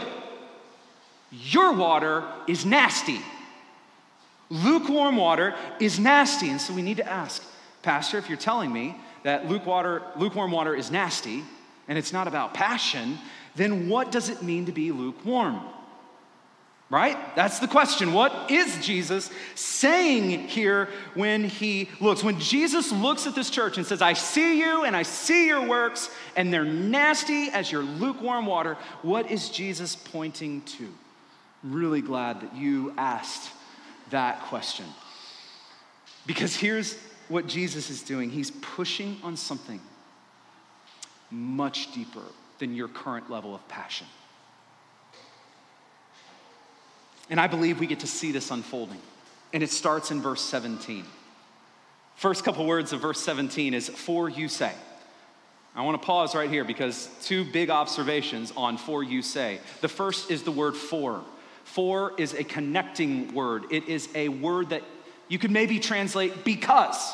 Your 1.31 1.73
water 1.73 2.23
is 2.47 2.65
nasty. 2.65 3.19
Lukewarm 4.49 5.15
water 5.15 5.55
is 5.79 5.99
nasty. 5.99 6.49
And 6.49 6.61
so 6.61 6.73
we 6.73 6.81
need 6.81 6.97
to 6.97 7.09
ask, 7.09 7.43
Pastor, 7.81 8.17
if 8.17 8.29
you're 8.29 8.37
telling 8.37 8.71
me 8.71 8.95
that 9.23 9.47
lukewarm 9.47 10.51
water 10.51 10.75
is 10.75 10.91
nasty 10.91 11.43
and 11.87 11.97
it's 11.97 12.13
not 12.13 12.27
about 12.27 12.53
passion, 12.53 13.17
then 13.55 13.89
what 13.89 14.11
does 14.11 14.29
it 14.29 14.41
mean 14.41 14.65
to 14.65 14.71
be 14.71 14.91
lukewarm? 14.91 15.59
Right? 16.93 17.17
That's 17.35 17.57
the 17.57 17.67
question. 17.67 18.13
What 18.13 18.51
is 18.51 18.77
Jesus 18.85 19.31
saying 19.55 20.47
here 20.47 20.89
when 21.15 21.43
he 21.43 21.89
looks? 21.99 22.23
When 22.23 22.39
Jesus 22.39 22.91
looks 22.91 23.25
at 23.25 23.33
this 23.33 23.49
church 23.49 23.77
and 23.77 23.85
says, 23.87 24.03
I 24.03 24.13
see 24.13 24.59
you 24.59 24.83
and 24.83 24.95
I 24.95 25.01
see 25.01 25.47
your 25.47 25.67
works, 25.67 26.11
and 26.35 26.53
they're 26.53 26.63
nasty 26.63 27.49
as 27.49 27.71
your 27.71 27.81
lukewarm 27.81 28.45
water, 28.45 28.77
what 29.01 29.31
is 29.31 29.49
Jesus 29.49 29.95
pointing 29.95 30.61
to? 30.61 30.87
I'm 31.63 31.73
really 31.73 32.01
glad 32.01 32.41
that 32.41 32.55
you 32.55 32.93
asked 32.95 33.49
that 34.11 34.41
question. 34.41 34.85
Because 36.27 36.55
here's 36.55 36.95
what 37.27 37.47
Jesus 37.47 37.89
is 37.89 38.03
doing 38.03 38.29
He's 38.29 38.51
pushing 38.51 39.17
on 39.23 39.35
something 39.35 39.81
much 41.31 41.91
deeper 41.91 42.21
than 42.59 42.75
your 42.75 42.87
current 42.87 43.31
level 43.31 43.55
of 43.55 43.67
passion. 43.67 44.05
And 47.29 47.39
I 47.39 47.47
believe 47.47 47.79
we 47.79 47.87
get 47.87 48.01
to 48.01 48.07
see 48.07 48.31
this 48.31 48.51
unfolding. 48.51 48.99
And 49.53 49.63
it 49.63 49.69
starts 49.69 50.11
in 50.11 50.21
verse 50.21 50.41
17. 50.41 51.05
First 52.15 52.43
couple 52.43 52.65
words 52.65 52.93
of 52.93 53.01
verse 53.01 53.21
17 53.21 53.73
is, 53.73 53.89
For 53.89 54.29
you 54.29 54.47
say. 54.47 54.71
I 55.75 55.81
want 55.81 55.99
to 55.99 56.05
pause 56.05 56.35
right 56.35 56.49
here 56.49 56.63
because 56.63 57.09
two 57.23 57.43
big 57.43 57.69
observations 57.71 58.53
on 58.55 58.77
for 58.77 59.01
you 59.01 59.21
say. 59.23 59.59
The 59.81 59.87
first 59.87 60.29
is 60.29 60.43
the 60.43 60.51
word 60.51 60.75
for. 60.75 61.23
For 61.63 62.13
is 62.19 62.33
a 62.33 62.43
connecting 62.43 63.33
word, 63.33 63.65
it 63.71 63.87
is 63.87 64.09
a 64.13 64.29
word 64.29 64.69
that 64.69 64.83
you 65.27 65.39
could 65.39 65.51
maybe 65.51 65.79
translate 65.79 66.43
because. 66.43 67.13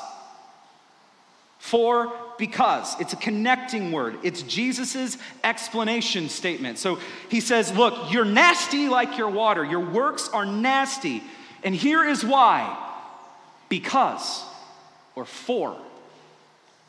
For 1.60 2.12
because. 2.40 3.00
It's 3.00 3.14
a 3.14 3.18
connecting 3.18 3.92
word. 3.92 4.18
It's 4.24 4.42
Jesus' 4.42 5.18
explanation 5.44 6.30
statement. 6.30 6.80
So 6.80 6.98
he 7.30 7.40
says, 7.42 7.72
Look, 7.76 8.12
you're 8.12 8.26
nasty 8.26 8.90
like 8.90 9.18
your 9.18 9.30
water. 9.30 9.64
Your 9.64 9.82
works 9.82 10.30
are 10.30 10.46
nasty. 10.46 11.22
And 11.64 11.76
here 11.76 12.04
is 12.04 12.26
why 12.26 12.88
because 13.68 14.44
or 15.16 15.26
for. 15.26 15.78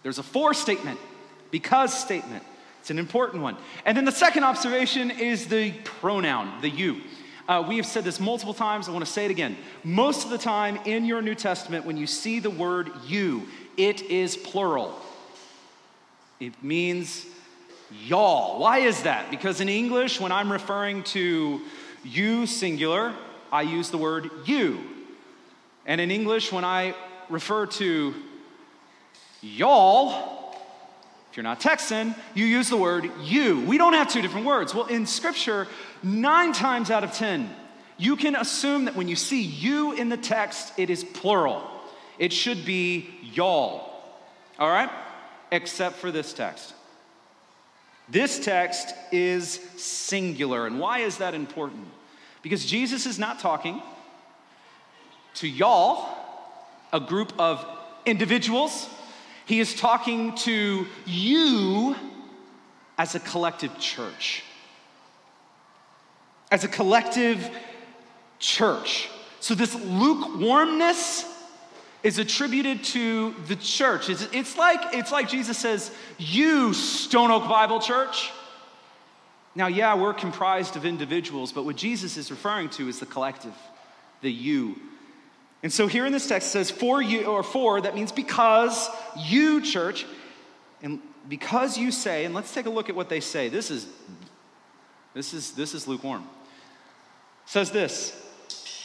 There's 0.02 0.18
a 0.18 0.22
for 0.22 0.54
statement, 0.54 0.98
because 1.50 1.92
statement. 1.92 2.44
It's 2.80 2.90
an 2.90 2.98
important 2.98 3.42
one. 3.42 3.56
And 3.84 3.94
then 3.94 4.06
the 4.06 4.12
second 4.12 4.44
observation 4.44 5.10
is 5.10 5.46
the 5.48 5.72
pronoun, 5.84 6.62
the 6.62 6.70
you. 6.70 7.02
Uh, 7.46 7.64
we 7.66 7.76
have 7.76 7.84
said 7.84 8.04
this 8.04 8.20
multiple 8.20 8.54
times. 8.54 8.88
I 8.88 8.92
want 8.92 9.04
to 9.04 9.10
say 9.10 9.24
it 9.26 9.30
again. 9.30 9.56
Most 9.84 10.24
of 10.24 10.30
the 10.30 10.38
time 10.38 10.78
in 10.86 11.04
your 11.04 11.20
New 11.20 11.34
Testament, 11.34 11.84
when 11.84 11.96
you 11.96 12.06
see 12.06 12.38
the 12.38 12.48
word 12.48 12.90
you, 13.06 13.48
it 13.76 14.02
is 14.02 14.36
plural. 14.36 14.98
It 16.40 16.64
means 16.64 17.26
y'all. 18.06 18.58
Why 18.58 18.78
is 18.78 19.02
that? 19.02 19.30
Because 19.30 19.60
in 19.60 19.68
English, 19.68 20.18
when 20.18 20.32
I'm 20.32 20.50
referring 20.50 21.02
to 21.04 21.60
you 22.02 22.46
singular, 22.46 23.14
I 23.52 23.62
use 23.62 23.90
the 23.90 23.98
word 23.98 24.30
you. 24.46 24.80
And 25.84 26.00
in 26.00 26.10
English, 26.10 26.50
when 26.50 26.64
I 26.64 26.94
refer 27.28 27.66
to 27.66 28.14
y'all, 29.42 30.56
if 31.30 31.36
you're 31.36 31.44
not 31.44 31.60
Texan, 31.60 32.14
you 32.34 32.46
use 32.46 32.70
the 32.70 32.76
word 32.76 33.10
you. 33.22 33.60
We 33.66 33.76
don't 33.76 33.92
have 33.92 34.08
two 34.08 34.22
different 34.22 34.46
words. 34.46 34.74
Well, 34.74 34.86
in 34.86 35.04
Scripture, 35.04 35.68
nine 36.02 36.54
times 36.54 36.90
out 36.90 37.04
of 37.04 37.12
ten, 37.12 37.54
you 37.98 38.16
can 38.16 38.34
assume 38.34 38.86
that 38.86 38.96
when 38.96 39.08
you 39.08 39.16
see 39.16 39.42
you 39.42 39.92
in 39.92 40.08
the 40.08 40.16
text, 40.16 40.72
it 40.78 40.88
is 40.88 41.04
plural. 41.04 41.62
It 42.18 42.32
should 42.32 42.64
be 42.64 43.10
y'all. 43.34 43.92
All 44.58 44.70
right? 44.70 44.90
Except 45.52 45.96
for 45.96 46.10
this 46.10 46.32
text. 46.32 46.74
This 48.08 48.40
text 48.44 48.94
is 49.12 49.60
singular. 49.76 50.66
And 50.66 50.80
why 50.80 51.00
is 51.00 51.18
that 51.18 51.34
important? 51.34 51.86
Because 52.42 52.64
Jesus 52.64 53.06
is 53.06 53.18
not 53.18 53.38
talking 53.38 53.82
to 55.34 55.48
y'all, 55.48 56.08
a 56.92 57.00
group 57.00 57.32
of 57.38 57.64
individuals. 58.04 58.88
He 59.46 59.60
is 59.60 59.74
talking 59.74 60.34
to 60.36 60.86
you 61.06 61.94
as 62.98 63.14
a 63.14 63.20
collective 63.20 63.78
church. 63.78 64.42
As 66.50 66.64
a 66.64 66.68
collective 66.68 67.48
church. 68.40 69.08
So, 69.38 69.54
this 69.54 69.74
lukewarmness 69.74 71.24
is 72.02 72.18
attributed 72.18 72.82
to 72.82 73.34
the 73.46 73.56
church. 73.56 74.08
It's, 74.08 74.26
it's, 74.32 74.56
like, 74.56 74.94
it's 74.94 75.12
like 75.12 75.28
Jesus 75.28 75.58
says, 75.58 75.90
You, 76.18 76.72
Stone 76.72 77.30
Oak 77.30 77.48
Bible 77.48 77.80
Church. 77.80 78.30
Now, 79.54 79.66
yeah, 79.66 79.94
we're 79.94 80.14
comprised 80.14 80.76
of 80.76 80.84
individuals, 80.84 81.52
but 81.52 81.64
what 81.64 81.76
Jesus 81.76 82.16
is 82.16 82.30
referring 82.30 82.70
to 82.70 82.88
is 82.88 83.00
the 83.00 83.06
collective, 83.06 83.54
the 84.22 84.30
you. 84.30 84.76
And 85.62 85.72
so 85.72 85.86
here 85.86 86.06
in 86.06 86.12
this 86.12 86.26
text 86.26 86.48
it 86.48 86.50
says, 86.52 86.70
For 86.70 87.02
you, 87.02 87.24
or 87.24 87.42
for, 87.42 87.80
that 87.80 87.94
means 87.94 88.12
because 88.12 88.88
you, 89.18 89.60
church, 89.60 90.06
and 90.82 91.00
because 91.28 91.76
you 91.76 91.92
say, 91.92 92.24
and 92.24 92.34
let's 92.34 92.54
take 92.54 92.66
a 92.66 92.70
look 92.70 92.88
at 92.88 92.96
what 92.96 93.08
they 93.08 93.20
say. 93.20 93.48
This 93.48 93.70
is 93.70 93.86
this 95.12 95.34
is 95.34 95.52
this 95.52 95.74
is 95.74 95.86
lukewarm. 95.86 96.22
It 96.22 97.50
says 97.50 97.70
this 97.70 98.16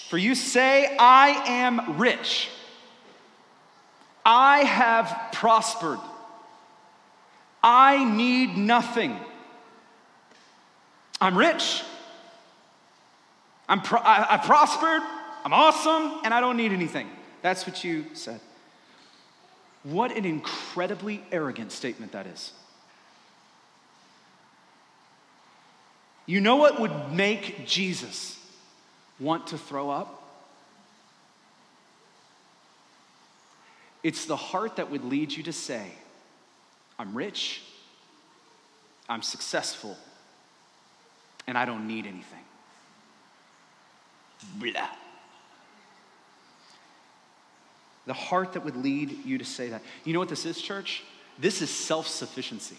for 0.10 0.18
you 0.18 0.36
say, 0.36 0.96
I 0.98 1.30
am 1.48 1.98
rich. 1.98 2.50
I 4.26 4.60
have 4.60 5.32
prospered. 5.32 6.00
I 7.64 8.04
need 8.04 8.58
nothing. 8.58 9.16
I'm 11.22 11.38
rich. 11.38 11.84
I'm 13.70 13.82
pro- 13.82 14.02
I, 14.02 14.36
I 14.36 14.38
prospered. 14.38 15.02
I'm 15.44 15.54
awesome. 15.54 16.20
And 16.24 16.34
I 16.34 16.42
don't 16.42 16.58
need 16.58 16.72
anything. 16.72 17.08
That's 17.42 17.68
what 17.68 17.84
you 17.84 18.06
said. 18.14 18.40
What 19.84 20.16
an 20.16 20.26
incredibly 20.26 21.24
arrogant 21.32 21.72
statement 21.72 22.12
that 22.14 22.26
is. 22.26 22.52
You 26.26 26.42
know 26.42 26.56
what 26.56 26.80
would 26.80 27.12
make 27.12 27.68
Jesus 27.68 28.40
want 29.20 29.48
to 29.48 29.60
throw 29.60 29.92
up? 29.92 30.24
It's 34.06 34.26
the 34.26 34.36
heart 34.36 34.76
that 34.76 34.92
would 34.92 35.04
lead 35.04 35.32
you 35.32 35.42
to 35.42 35.52
say, 35.52 35.84
I'm 37.00 37.16
rich, 37.18 37.64
I'm 39.10 39.24
successful, 39.24 39.98
and 41.48 41.58
I 41.58 41.66
don't 41.66 41.88
need 41.88 42.06
anything. 42.06 42.44
Blah. 44.60 44.90
The 48.06 48.14
heart 48.14 48.54
that 48.54 48.64
would 48.64 48.76
lead 48.76 49.26
you 49.26 49.40
to 49.40 49.46
say 49.46 49.70
that. 49.70 49.82
You 50.04 50.14
know 50.14 50.20
what 50.20 50.30
this 50.30 50.46
is, 50.46 50.62
church? 50.62 51.02
This 51.40 51.64
is 51.64 51.72
self 51.72 52.08
sufficiency. 52.08 52.78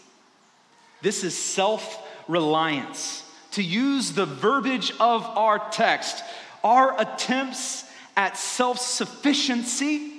This 1.02 1.24
is 1.24 1.36
self 1.36 2.06
reliance. 2.28 3.28
To 3.50 3.64
use 3.64 4.12
the 4.12 4.26
verbiage 4.26 4.92
of 5.00 5.24
our 5.24 5.58
text, 5.70 6.22
our 6.62 6.94
attempts 7.00 7.84
at 8.16 8.36
self 8.36 8.78
sufficiency 8.78 10.12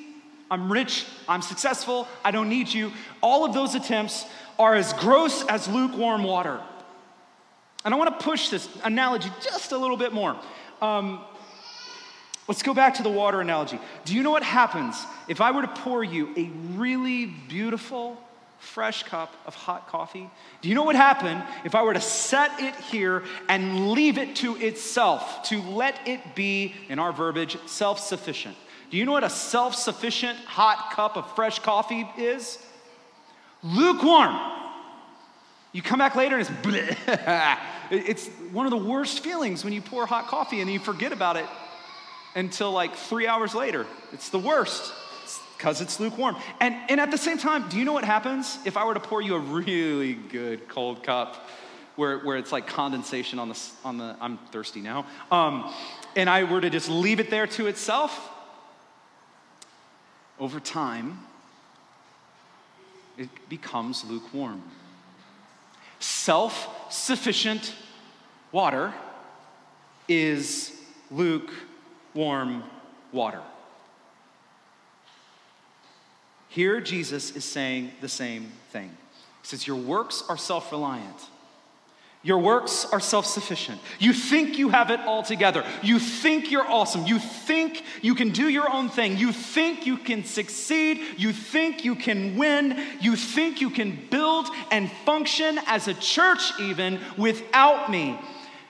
I'm 0.49 0.71
rich, 0.71 1.05
I'm 1.27 1.41
successful, 1.41 2.07
I 2.23 2.31
don't 2.31 2.49
need 2.49 2.73
you. 2.73 2.91
All 3.21 3.45
of 3.45 3.53
those 3.53 3.75
attempts 3.75 4.25
are 4.57 4.75
as 4.75 4.93
gross 4.93 5.45
as 5.45 5.67
lukewarm 5.67 6.23
water. 6.23 6.59
And 7.85 7.93
I 7.93 7.97
want 7.97 8.17
to 8.19 8.25
push 8.25 8.49
this 8.49 8.67
analogy 8.83 9.29
just 9.41 9.71
a 9.71 9.77
little 9.77 9.97
bit 9.97 10.13
more. 10.13 10.37
Um, 10.81 11.21
let's 12.47 12.63
go 12.63 12.73
back 12.73 12.95
to 12.95 13.03
the 13.03 13.09
water 13.09 13.41
analogy. 13.41 13.79
Do 14.05 14.15
you 14.15 14.23
know 14.23 14.31
what 14.31 14.43
happens 14.43 15.01
if 15.27 15.41
I 15.41 15.51
were 15.51 15.61
to 15.61 15.67
pour 15.67 16.03
you 16.03 16.33
a 16.35 16.49
really 16.77 17.25
beautiful, 17.25 18.17
fresh 18.59 19.03
cup 19.03 19.33
of 19.45 19.53
hot 19.55 19.87
coffee? 19.87 20.29
Do 20.61 20.69
you 20.69 20.75
know 20.75 20.81
what 20.81 20.87
would 20.87 20.95
happen 20.95 21.41
if 21.63 21.75
I 21.75 21.83
were 21.83 21.93
to 21.93 22.01
set 22.01 22.59
it 22.59 22.75
here 22.75 23.23
and 23.47 23.91
leave 23.91 24.17
it 24.17 24.35
to 24.37 24.55
itself, 24.57 25.43
to 25.43 25.61
let 25.61 26.07
it 26.07 26.35
be, 26.35 26.73
in 26.89 26.99
our 26.99 27.11
verbiage, 27.11 27.57
self 27.67 27.99
sufficient? 27.99 28.55
Do 28.89 28.97
you 28.97 29.05
know 29.05 29.11
what 29.11 29.23
a 29.23 29.29
self 29.29 29.75
sufficient 29.75 30.37
hot 30.39 30.91
cup 30.93 31.17
of 31.17 31.35
fresh 31.35 31.59
coffee 31.59 32.07
is? 32.17 32.57
Lukewarm. 33.63 34.37
You 35.73 35.81
come 35.81 35.99
back 35.99 36.15
later 36.15 36.37
and 36.37 36.47
it's 36.65 36.97
It's 37.91 38.27
one 38.51 38.65
of 38.65 38.71
the 38.71 38.77
worst 38.77 39.23
feelings 39.23 39.63
when 39.63 39.73
you 39.73 39.81
pour 39.81 40.05
hot 40.05 40.27
coffee 40.27 40.61
and 40.61 40.71
you 40.71 40.79
forget 40.79 41.11
about 41.11 41.37
it 41.37 41.45
until 42.35 42.71
like 42.71 42.95
three 42.95 43.27
hours 43.27 43.55
later. 43.55 43.85
It's 44.11 44.29
the 44.29 44.39
worst 44.39 44.93
because 45.57 45.81
it's, 45.81 45.93
it's 45.93 45.99
lukewarm. 45.99 46.35
And, 46.59 46.75
and 46.89 46.99
at 46.99 47.11
the 47.11 47.17
same 47.17 47.37
time, 47.37 47.67
do 47.69 47.77
you 47.77 47.85
know 47.85 47.93
what 47.93 48.03
happens 48.03 48.59
if 48.65 48.77
I 48.77 48.85
were 48.85 48.93
to 48.93 48.99
pour 48.99 49.21
you 49.21 49.35
a 49.35 49.39
really 49.39 50.13
good 50.13 50.67
cold 50.67 51.03
cup 51.03 51.47
where, 51.95 52.19
where 52.19 52.37
it's 52.37 52.51
like 52.51 52.67
condensation 52.67 53.39
on 53.39 53.49
the, 53.49 53.59
on 53.83 53.97
the 53.97 54.15
I'm 54.21 54.37
thirsty 54.51 54.81
now, 54.81 55.05
um, 55.31 55.73
and 56.15 56.29
I 56.29 56.43
were 56.43 56.61
to 56.61 56.69
just 56.69 56.89
leave 56.89 57.19
it 57.19 57.29
there 57.31 57.47
to 57.47 57.67
itself? 57.67 58.36
Over 60.39 60.59
time, 60.59 61.19
it 63.17 63.29
becomes 63.49 64.05
lukewarm. 64.05 64.61
Self 65.99 66.93
sufficient 66.93 67.73
water 68.51 68.93
is 70.07 70.71
lukewarm 71.09 72.63
water. 73.11 73.41
Here, 76.49 76.79
Jesus 76.81 77.35
is 77.35 77.45
saying 77.45 77.91
the 78.01 78.09
same 78.09 78.51
thing. 78.71 78.89
He 79.41 79.47
says, 79.47 79.67
Your 79.67 79.77
works 79.77 80.23
are 80.29 80.37
self 80.37 80.71
reliant. 80.71 81.29
Your 82.23 82.39
works 82.39 82.85
are 82.91 82.99
self 82.99 83.25
sufficient. 83.25 83.79
You 83.99 84.11
think 84.11 84.57
you 84.57 84.69
have 84.69 84.89
it 84.89 84.99
all 85.01 85.23
together. 85.23 85.63
You 85.83 85.99
think 85.99 86.51
you're 86.51 86.67
awesome. 86.67 87.05
You 87.05 87.19
think 87.19 87.83
you 88.01 88.15
can 88.15 88.31
do 88.31 88.49
your 88.49 88.69
own 88.69 88.89
thing. 88.89 89.17
You 89.17 89.31
think 89.31 89.85
you 89.85 89.97
can 89.97 90.25
succeed. 90.25 91.01
You 91.17 91.31
think 91.31 91.85
you 91.85 91.95
can 91.95 92.35
win. 92.35 92.83
You 92.99 93.15
think 93.15 93.61
you 93.61 93.69
can 93.69 93.97
build 94.09 94.47
and 94.71 94.91
function 95.05 95.59
as 95.67 95.87
a 95.87 95.93
church, 95.93 96.59
even 96.59 96.99
without 97.17 97.89
me. 97.89 98.19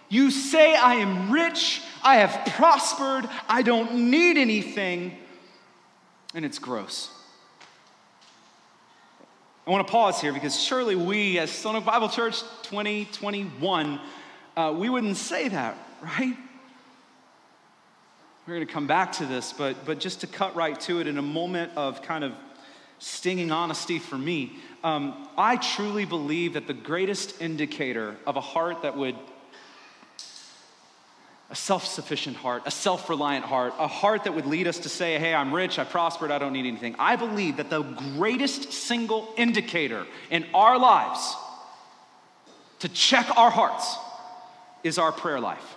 You 0.10 0.30
say, 0.30 0.76
I 0.76 0.96
am 0.96 1.32
rich. 1.32 1.82
I 2.04 2.18
have 2.18 2.54
prospered. 2.54 3.30
I 3.48 3.62
don't 3.62 4.12
need 4.12 4.38
anything. 4.38 5.18
And 6.34 6.46
it's 6.46 6.60
gross. 6.60 7.17
I 9.68 9.70
want 9.70 9.86
to 9.86 9.92
pause 9.92 10.22
here 10.22 10.32
because 10.32 10.58
surely 10.58 10.96
we, 10.96 11.40
as 11.40 11.52
Stone 11.52 11.76
Oak 11.76 11.84
Bible 11.84 12.08
Church 12.08 12.40
2021, 12.64 14.00
uh, 14.56 14.74
we 14.78 14.88
wouldn't 14.88 15.18
say 15.18 15.50
that, 15.50 15.78
right? 16.02 16.38
We're 18.48 18.54
going 18.56 18.66
to 18.66 18.72
come 18.72 18.88
back 18.88 19.12
to 19.14 19.26
this, 19.26 19.52
but, 19.52 19.86
but 19.86 20.00
just 20.00 20.22
to 20.22 20.28
cut 20.28 20.56
right 20.56 20.80
to 20.80 21.02
it 21.02 21.08
in 21.08 21.18
a 21.18 21.22
moment 21.22 21.74
of 21.76 22.02
kind 22.02 22.24
of 22.24 22.32
stinging 23.00 23.52
honesty 23.52 24.00
for 24.00 24.18
me, 24.18 24.54
um, 24.86 25.28
I 25.38 25.58
truly 25.58 26.06
believe 26.06 26.54
that 26.54 26.66
the 26.66 26.74
greatest 26.74 27.42
indicator 27.42 28.16
of 28.26 28.38
a 28.38 28.42
heart 28.42 28.84
that 28.84 28.96
would 28.96 29.18
a 31.50 31.56
self 31.56 31.86
sufficient 31.86 32.36
heart, 32.36 32.64
a 32.66 32.72
self 32.72 33.10
reliant 33.10 33.46
heart, 33.46 33.74
a 33.80 33.88
heart 33.88 34.26
that 34.26 34.34
would 34.34 34.46
lead 34.46 34.68
us 34.68 34.80
to 34.80 34.90
say, 34.90 35.18
Hey, 35.18 35.34
I'm 35.34 35.54
rich, 35.54 35.80
I 35.80 35.84
prospered, 35.86 36.32
I 36.32 36.40
don't 36.40 36.54
need 36.54 36.66
anything. 36.66 36.96
I 37.00 37.16
believe 37.16 37.58
that 37.58 37.70
the 37.70 37.84
greatest 37.84 38.74
single 38.74 39.34
indicator 39.38 40.06
in 40.30 40.46
our 40.54 40.78
lives 40.78 41.36
to 42.80 42.90
check 42.90 43.38
our 43.38 43.50
hearts 43.50 43.96
is 44.84 44.98
our 44.98 45.12
prayer 45.12 45.40
life. 45.40 45.76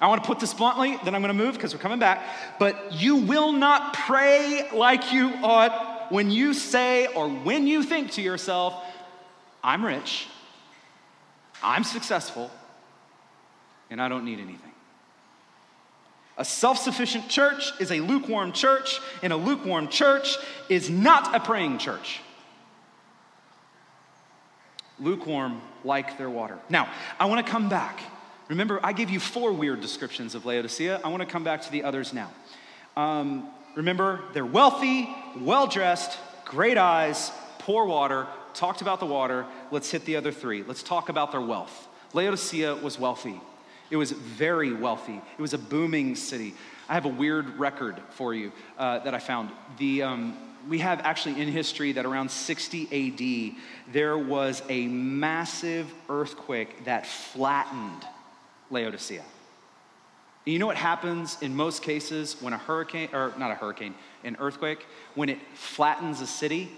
I 0.00 0.08
want 0.08 0.24
to 0.24 0.26
put 0.26 0.40
this 0.40 0.52
bluntly, 0.52 0.98
then 1.04 1.14
I'm 1.14 1.22
going 1.22 1.36
to 1.36 1.44
move 1.44 1.54
because 1.54 1.72
we're 1.72 1.80
coming 1.80 2.00
back. 2.00 2.24
But 2.58 2.92
you 2.92 3.16
will 3.16 3.52
not 3.52 3.94
pray 3.94 4.68
like 4.72 5.12
you 5.12 5.28
ought 5.44 6.10
when 6.10 6.30
you 6.32 6.54
say 6.54 7.06
or 7.06 7.28
when 7.28 7.68
you 7.68 7.84
think 7.84 8.10
to 8.12 8.22
yourself, 8.22 8.74
I'm 9.62 9.84
rich, 9.84 10.26
I'm 11.62 11.84
successful, 11.84 12.50
and 13.92 14.00
I 14.00 14.08
don't 14.08 14.24
need 14.24 14.40
anything. 14.40 14.72
A 16.38 16.44
self 16.44 16.78
sufficient 16.78 17.28
church 17.28 17.72
is 17.78 17.92
a 17.92 18.00
lukewarm 18.00 18.52
church, 18.52 19.00
and 19.22 19.32
a 19.32 19.36
lukewarm 19.36 19.88
church 19.88 20.38
is 20.70 20.88
not 20.88 21.36
a 21.36 21.40
praying 21.40 21.76
church. 21.78 22.20
Lukewarm 24.98 25.60
like 25.84 26.16
their 26.16 26.30
water. 26.30 26.58
Now, 26.70 26.90
I 27.20 27.26
want 27.26 27.44
to 27.44 27.52
come 27.52 27.68
back. 27.68 28.00
Remember, 28.48 28.80
I 28.82 28.92
gave 28.92 29.10
you 29.10 29.20
four 29.20 29.52
weird 29.52 29.82
descriptions 29.82 30.34
of 30.34 30.46
Laodicea. 30.46 31.00
I 31.04 31.08
want 31.08 31.20
to 31.20 31.26
come 31.26 31.44
back 31.44 31.62
to 31.62 31.70
the 31.70 31.84
others 31.84 32.14
now. 32.14 32.30
Um, 32.96 33.50
remember, 33.76 34.20
they're 34.32 34.46
wealthy, 34.46 35.14
well 35.38 35.66
dressed, 35.66 36.18
great 36.46 36.78
eyes, 36.78 37.30
poor 37.58 37.84
water, 37.84 38.26
talked 38.54 38.80
about 38.80 39.00
the 39.00 39.06
water. 39.06 39.44
Let's 39.70 39.90
hit 39.90 40.06
the 40.06 40.16
other 40.16 40.32
three. 40.32 40.62
Let's 40.62 40.82
talk 40.82 41.10
about 41.10 41.30
their 41.30 41.40
wealth. 41.42 41.88
Laodicea 42.14 42.76
was 42.76 42.98
wealthy. 42.98 43.40
It 43.92 43.96
was 43.96 44.12
very 44.12 44.72
wealthy. 44.72 45.20
It 45.36 45.42
was 45.42 45.52
a 45.52 45.58
booming 45.58 46.16
city. 46.16 46.54
I 46.88 46.94
have 46.94 47.04
a 47.04 47.10
weird 47.10 47.58
record 47.58 48.00
for 48.12 48.32
you 48.32 48.50
uh, 48.78 49.00
that 49.00 49.12
I 49.12 49.18
found. 49.18 49.50
The, 49.76 50.02
um, 50.02 50.34
we 50.66 50.78
have 50.78 51.00
actually 51.00 51.38
in 51.42 51.48
history 51.48 51.92
that 51.92 52.06
around 52.06 52.30
60 52.30 53.52
AD, 53.52 53.92
there 53.92 54.16
was 54.16 54.62
a 54.70 54.86
massive 54.86 55.92
earthquake 56.08 56.86
that 56.86 57.06
flattened 57.06 58.06
Laodicea. 58.70 59.24
You 60.46 60.58
know 60.58 60.66
what 60.66 60.76
happens 60.76 61.36
in 61.42 61.54
most 61.54 61.82
cases 61.82 62.36
when 62.40 62.54
a 62.54 62.58
hurricane, 62.58 63.10
or 63.12 63.34
not 63.36 63.50
a 63.50 63.54
hurricane, 63.54 63.94
an 64.24 64.38
earthquake, 64.40 64.86
when 65.14 65.28
it 65.28 65.38
flattens 65.52 66.22
a 66.22 66.26
city? 66.26 66.70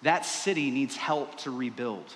That 0.00 0.24
city 0.24 0.70
needs 0.70 0.96
help 0.96 1.36
to 1.40 1.50
rebuild. 1.50 2.14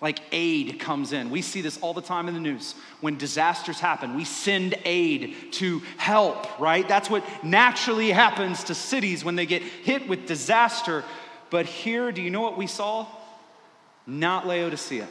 Like 0.00 0.20
aid 0.30 0.78
comes 0.78 1.12
in. 1.12 1.28
We 1.28 1.42
see 1.42 1.60
this 1.60 1.78
all 1.78 1.92
the 1.92 2.00
time 2.00 2.28
in 2.28 2.34
the 2.34 2.40
news. 2.40 2.76
When 3.00 3.16
disasters 3.16 3.80
happen, 3.80 4.14
we 4.14 4.24
send 4.24 4.76
aid 4.84 5.52
to 5.54 5.80
help, 5.96 6.60
right? 6.60 6.86
That's 6.86 7.10
what 7.10 7.24
naturally 7.42 8.10
happens 8.10 8.64
to 8.64 8.74
cities 8.74 9.24
when 9.24 9.34
they 9.34 9.46
get 9.46 9.62
hit 9.62 10.08
with 10.08 10.26
disaster. 10.26 11.04
But 11.50 11.66
here, 11.66 12.12
do 12.12 12.22
you 12.22 12.30
know 12.30 12.42
what 12.42 12.56
we 12.56 12.68
saw? 12.68 13.06
Not 14.06 14.46
Laodicea. 14.46 15.08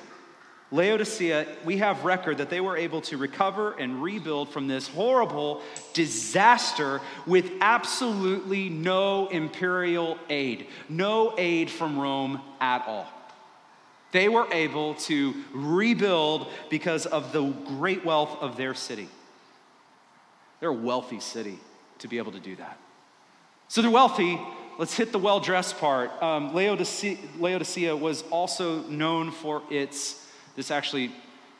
Laodicea, 0.72 1.48
we 1.64 1.78
have 1.78 2.04
record 2.04 2.40
that 2.40 2.50
they 2.50 2.60
were 2.60 2.76
able 2.76 3.02
to 3.02 3.18
recover 3.18 3.74
and 3.74 4.04
rebuild 4.04 4.50
from 4.50 4.68
this 4.68 4.88
horrible 4.88 5.62
disaster 5.94 7.00
with 7.26 7.52
absolutely 7.62 8.68
no 8.68 9.28
imperial 9.28 10.18
aid, 10.30 10.68
no 10.90 11.34
aid 11.38 11.70
from 11.70 11.98
Rome 11.98 12.42
at 12.60 12.86
all. 12.86 13.08
They 14.18 14.30
were 14.30 14.48
able 14.52 14.96
to 14.96 15.36
rebuild 15.54 16.48
because 16.72 17.06
of 17.06 17.34
the 17.34 17.44
great 17.78 18.04
wealth 18.04 18.36
of 18.42 18.58
their 18.58 18.74
city. 18.74 19.10
They're 20.60 20.70
a 20.70 20.74
wealthy 20.74 21.20
city 21.20 21.60
to 22.00 22.08
be 22.08 22.18
able 22.18 22.32
to 22.32 22.40
do 22.40 22.56
that. 22.56 22.80
So 23.68 23.84
they're 23.84 23.92
wealthy. 23.92 24.42
Let's 24.80 24.98
hit 24.98 25.12
the 25.12 25.20
well 25.20 25.40
dressed 25.40 25.78
part. 25.78 26.10
Um, 26.24 26.56
Laodicea, 26.56 27.16
Laodicea 27.38 27.96
was 27.96 28.24
also 28.32 28.82
known 28.86 29.30
for 29.30 29.62
its 29.70 30.26
this 30.56 30.72
actually 30.72 31.12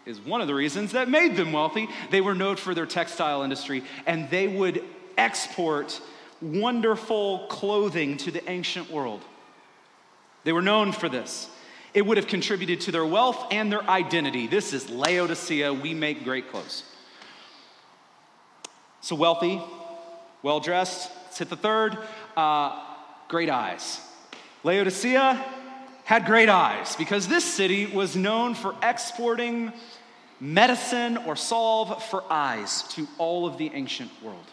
is 0.08 0.20
one 0.20 0.42
of 0.42 0.48
the 0.48 0.56
reasons 0.56 0.94
that 0.94 1.10
made 1.10 1.36
them 1.36 1.52
wealthy. 1.52 1.88
They 2.10 2.22
were 2.22 2.34
known 2.34 2.56
for 2.56 2.74
their 2.74 2.88
textile 2.88 3.44
industry, 3.44 3.84
and 4.08 4.32
they 4.32 4.48
would 4.48 4.84
export 5.16 6.02
wonderful 6.42 7.46
clothing 7.50 8.18
to 8.18 8.32
the 8.32 8.50
ancient 8.50 8.90
world. 8.90 9.22
They 10.44 10.54
were 10.54 10.64
known 10.64 10.92
for 10.92 11.08
this. 11.08 11.52
It 11.98 12.06
would 12.06 12.18
have 12.18 12.28
contributed 12.28 12.82
to 12.82 12.92
their 12.92 13.08
wealth 13.08 13.48
and 13.50 13.72
their 13.72 13.82
identity. 13.90 14.46
This 14.46 14.72
is 14.72 14.88
Laodicea. 14.88 15.74
We 15.74 15.96
make 15.96 16.24
great 16.24 16.52
clothes. 16.52 16.84
So 19.02 19.16
wealthy, 19.16 19.60
well 20.44 20.60
dressed. 20.60 21.10
Let's 21.24 21.40
hit 21.40 21.50
the 21.50 21.56
third. 21.56 21.98
Uh, 22.36 22.80
great 23.30 23.50
eyes. 23.50 24.00
Laodicea, 24.64 25.44
had 26.04 26.28
great 26.28 26.50
eyes 26.50 26.96
because 26.98 27.28
this 27.28 27.44
city 27.44 27.88
was 27.88 28.16
known 28.16 28.54
for 28.54 28.76
exporting 28.84 29.74
medicine 30.40 31.18
or 31.18 31.36
salve 31.36 32.04
for 32.04 32.24
eyes 32.30 32.84
to 32.90 33.08
all 33.18 33.48
of 33.48 33.58
the 33.58 33.72
ancient 33.74 34.12
world. 34.22 34.46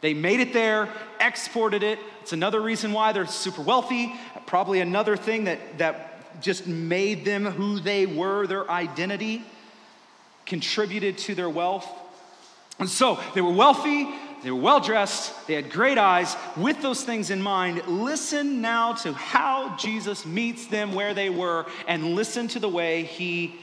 They 0.00 0.14
made 0.14 0.40
it 0.40 0.52
there, 0.52 0.88
exported 1.20 1.84
it. 1.84 2.00
It's 2.22 2.32
another 2.32 2.60
reason 2.60 2.92
why 2.92 3.12
they're 3.12 3.26
super 3.26 3.62
wealthy. 3.62 4.12
Probably 4.46 4.80
another 4.80 5.16
thing 5.16 5.44
that, 5.44 5.78
that 5.78 6.11
just 6.40 6.66
made 6.66 7.24
them 7.24 7.44
who 7.44 7.80
they 7.80 8.06
were, 8.06 8.46
their 8.46 8.70
identity, 8.70 9.44
contributed 10.46 11.18
to 11.18 11.34
their 11.34 11.50
wealth. 11.50 11.88
And 12.78 12.88
so 12.88 13.18
they 13.34 13.40
were 13.40 13.52
wealthy, 13.52 14.08
they 14.42 14.50
were 14.50 14.60
well 14.60 14.80
dressed, 14.80 15.46
they 15.46 15.54
had 15.54 15.70
great 15.70 15.98
eyes. 15.98 16.36
With 16.56 16.82
those 16.82 17.04
things 17.04 17.30
in 17.30 17.40
mind, 17.40 17.86
listen 17.86 18.60
now 18.60 18.94
to 18.94 19.12
how 19.12 19.76
Jesus 19.76 20.26
meets 20.26 20.66
them 20.66 20.94
where 20.94 21.14
they 21.14 21.30
were 21.30 21.66
and 21.86 22.14
listen 22.14 22.48
to 22.48 22.58
the 22.58 22.68
way 22.68 23.04
he 23.04 23.54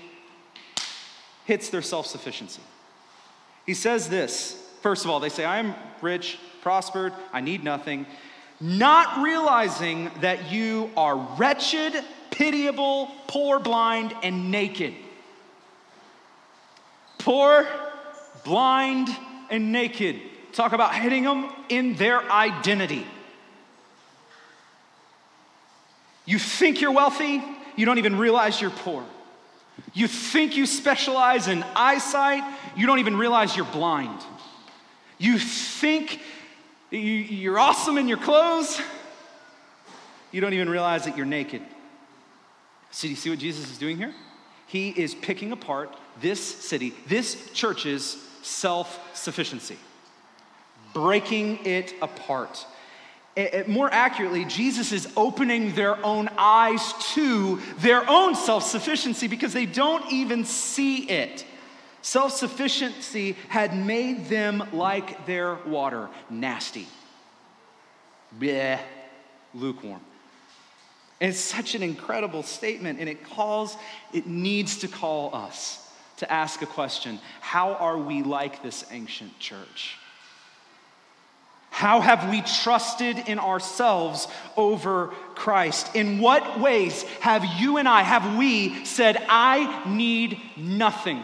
hits 1.46 1.70
their 1.70 1.82
self 1.82 2.06
sufficiency. 2.06 2.62
He 3.66 3.74
says 3.74 4.10
this 4.10 4.66
first 4.82 5.04
of 5.04 5.12
all, 5.12 5.20
they 5.20 5.30
say, 5.30 5.46
I 5.46 5.60
am 5.60 5.76
rich, 6.02 6.38
prospered, 6.62 7.14
I 7.34 7.42
need 7.42 7.64
nothing, 7.64 8.06
not 8.60 9.24
realizing 9.24 10.12
that 10.22 10.52
you 10.52 10.92
are 10.98 11.18
wretched, 11.38 12.04
pitiable, 12.39 13.12
poor, 13.28 13.60
blind, 13.60 14.15
and 14.23 14.49
naked. 14.49 14.93
Poor, 17.17 17.67
blind, 18.45 19.10
and 19.49 19.73
naked. 19.73 20.21
Talk 20.54 20.71
about 20.71 20.95
hitting 20.95 21.25
them 21.25 21.52
in 21.67 21.95
their 21.95 22.23
identity. 22.32 23.06
You 26.25 26.39
think 26.39 26.80
you're 26.80 26.93
wealthy, 26.93 27.43
you 27.75 27.86
don't 27.86 27.97
even 27.97 28.17
realize 28.17 28.62
you're 28.62 28.71
poor. 28.71 29.04
You 29.93 30.08
think 30.08 30.56
you 30.56 30.65
specialize 30.65 31.49
in 31.49 31.65
eyesight, 31.75 32.43
you 32.78 32.88
don't 32.88 32.99
even 32.99 33.17
realize 33.17 33.54
you're 33.54 33.65
blind. 33.65 34.21
You 35.17 35.39
think 35.39 36.21
you're 36.89 37.60
awesome 37.60 37.97
in 37.97 38.08
your 38.08 38.17
clothes, 38.17 38.82
you 40.32 40.39
don't 40.39 40.54
even 40.54 40.69
realize 40.69 41.04
that 41.04 41.17
you're 41.17 41.25
naked. 41.25 41.62
So, 42.91 43.04
do 43.04 43.10
you 43.10 43.15
see 43.15 43.30
what 43.30 43.39
Jesus 43.39 43.69
is 43.69 43.78
doing 43.78 43.97
here? 43.97 44.13
He 44.67 44.89
is 44.89 45.15
picking 45.15 45.52
apart 45.52 45.95
this 46.21 46.43
city, 46.43 46.93
this 47.08 47.52
church's 47.52 48.17
self 48.41 48.99
sufficiency 49.15 49.78
breaking 50.93 51.65
it 51.65 51.93
apart. 52.02 52.65
more 53.67 53.91
accurately, 53.93 54.43
Jesus 54.45 54.91
is 54.91 55.08
opening 55.15 55.73
their 55.73 56.04
own 56.04 56.30
eyes 56.38 56.93
to 57.13 57.62
their 57.78 58.08
own 58.10 58.36
self 58.36 58.63
sufficiency 58.63 59.28
because 59.28 59.54
they 59.54 59.65
don't 59.65 60.12
even 60.12 60.45
see 60.45 61.10
it. 61.10 61.45
Self 62.02 62.34
sufficiency 62.34 63.36
had 63.49 63.75
made 63.75 64.28
them 64.28 64.63
like 64.73 65.25
their 65.25 65.56
water 65.65 66.10
nasty, 66.30 66.88
bleh, 68.38 68.80
lukewarm. 69.54 70.02
And 71.22 71.32
it's 71.32 71.40
such 71.40 71.76
an 71.76 71.84
incredible 71.84 72.44
statement, 72.44 73.00
and 73.00 73.10
it 73.10 73.24
calls, 73.24 73.76
it 74.14 74.26
needs 74.26 74.78
to 74.80 74.88
call 74.88 75.36
us 75.36 75.86
to 76.18 76.32
ask 76.32 76.62
a 76.62 76.66
question 76.66 77.20
How 77.42 77.74
are 77.74 77.98
we 77.98 78.24
like 78.24 78.64
this 78.64 78.86
ancient 78.92 79.38
church? 79.40 79.98
How 81.72 82.02
have 82.02 82.30
we 82.30 82.42
trusted 82.42 83.18
in 83.28 83.40
ourselves 83.40 84.28
over 84.58 85.08
Christ? 85.36 85.96
In 85.96 86.20
what 86.20 86.60
ways 86.60 87.04
have 87.22 87.46
you 87.46 87.78
and 87.78 87.88
I, 87.88 88.02
have 88.02 88.38
we 88.38 88.84
said, 88.86 89.24
I 89.30 89.88
need 89.88 90.42
nothing? 90.58 91.24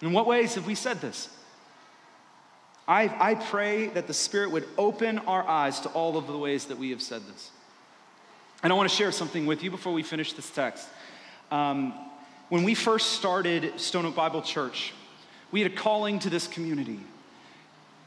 In 0.00 0.12
what 0.12 0.26
ways 0.26 0.54
have 0.54 0.66
we 0.66 0.74
said 0.74 1.00
this? 1.00 1.28
I, 2.88 3.14
I 3.20 3.34
pray 3.34 3.88
that 3.88 4.06
the 4.06 4.14
Spirit 4.14 4.50
would 4.50 4.66
open 4.78 5.18
our 5.20 5.46
eyes 5.46 5.80
to 5.80 5.88
all 5.90 6.16
of 6.16 6.26
the 6.26 6.38
ways 6.38 6.66
that 6.66 6.78
we 6.78 6.90
have 6.90 7.02
said 7.02 7.22
this. 7.26 7.50
And 8.62 8.72
I 8.72 8.76
want 8.76 8.88
to 8.88 8.94
share 8.94 9.10
something 9.10 9.46
with 9.46 9.64
you 9.64 9.70
before 9.70 9.92
we 9.92 10.04
finish 10.04 10.34
this 10.34 10.48
text. 10.48 10.86
Um, 11.50 11.94
when 12.48 12.62
we 12.62 12.74
first 12.74 13.12
started 13.12 13.80
Stone 13.80 14.06
Oak 14.06 14.14
Bible 14.14 14.42
Church, 14.42 14.92
we 15.50 15.62
had 15.62 15.72
a 15.72 15.74
calling 15.74 16.20
to 16.20 16.30
this 16.30 16.46
community. 16.46 17.00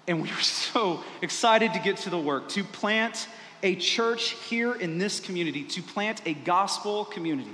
And 0.07 0.21
we 0.21 0.29
were 0.29 0.35
so 0.41 1.03
excited 1.21 1.73
to 1.73 1.79
get 1.79 1.97
to 1.97 2.09
the 2.09 2.17
work, 2.17 2.47
to 2.49 2.63
plant 2.63 3.27
a 3.63 3.75
church 3.75 4.29
here 4.47 4.73
in 4.73 4.97
this 4.97 5.19
community, 5.19 5.63
to 5.63 5.81
plant 5.81 6.21
a 6.25 6.33
gospel 6.33 7.03
community 7.03 7.51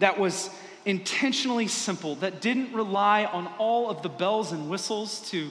that 0.00 0.18
was 0.18 0.50
intentionally 0.84 1.68
simple, 1.68 2.16
that 2.16 2.40
didn't 2.40 2.74
rely 2.74 3.24
on 3.24 3.46
all 3.58 3.88
of 3.88 4.02
the 4.02 4.08
bells 4.08 4.52
and 4.52 4.68
whistles 4.68 5.30
to 5.30 5.48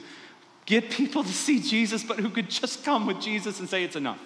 get 0.66 0.90
people 0.92 1.24
to 1.24 1.32
see 1.32 1.60
Jesus, 1.60 2.04
but 2.04 2.20
who 2.20 2.30
could 2.30 2.50
just 2.50 2.84
come 2.84 3.06
with 3.06 3.20
Jesus 3.20 3.58
and 3.58 3.68
say 3.68 3.82
it's 3.82 3.96
enough. 3.96 4.20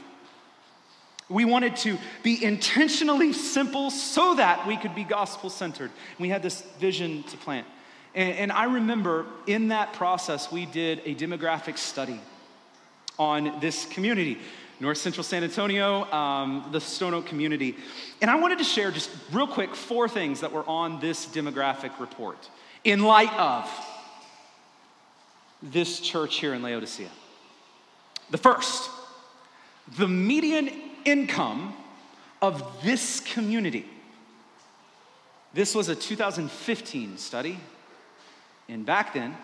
We 1.29 1.45
wanted 1.45 1.77
to 1.79 1.99
be 2.23 2.43
intentionally 2.43 3.33
simple 3.33 3.91
so 3.91 4.35
that 4.35 4.67
we 4.67 4.77
could 4.77 4.95
be 4.95 5.03
gospel 5.03 5.51
centered. 5.51 5.91
We 6.19 6.29
had 6.29 6.43
this 6.43 6.62
vision 6.79 7.25
to 7.25 7.37
plant. 7.37 7.67
And, 8.15 8.37
and 8.39 8.53
I 8.53 8.65
remember 8.65 9.27
in 9.47 9.69
that 9.69 9.93
process, 9.93 10.53
we 10.53 10.67
did 10.67 11.03
a 11.05 11.15
demographic 11.15 11.79
study 11.79 12.21
on 13.19 13.59
this 13.61 13.87
community. 13.87 14.39
North 14.79 14.99
Central 14.99 15.25
San 15.25 15.43
Antonio, 15.43 16.05
um, 16.12 16.69
the 16.71 16.81
Stone 16.81 17.15
Oak 17.15 17.27
community. 17.27 17.77
And 18.21 18.31
I 18.31 18.37
wanted 18.37 18.59
to 18.59 18.65
share 18.65 18.91
just 18.91 19.11
real 19.33 19.47
quick 19.47 19.75
four 19.75 20.09
things 20.09 20.41
that 20.43 20.53
were 20.53 20.69
on 20.69 21.01
this 21.01 21.27
demographic 21.27 21.99
report 21.99 22.49
in 22.85 23.03
light 23.03 23.33
of 23.39 23.69
this 25.62 25.99
church 25.99 26.37
here 26.37 26.55
in 26.55 26.62
Laodicea. 26.62 27.11
The 28.31 28.39
first, 28.39 28.91
the 29.97 30.07
median 30.07 30.71
income 31.07 31.73
of 32.42 32.83
this 32.83 33.21
community. 33.21 33.87
This 35.55 35.75
was 35.75 35.88
a 35.88 35.97
2015 35.97 37.16
study. 37.16 37.59
And 38.69 38.85
back 38.85 39.14
then, 39.14 39.35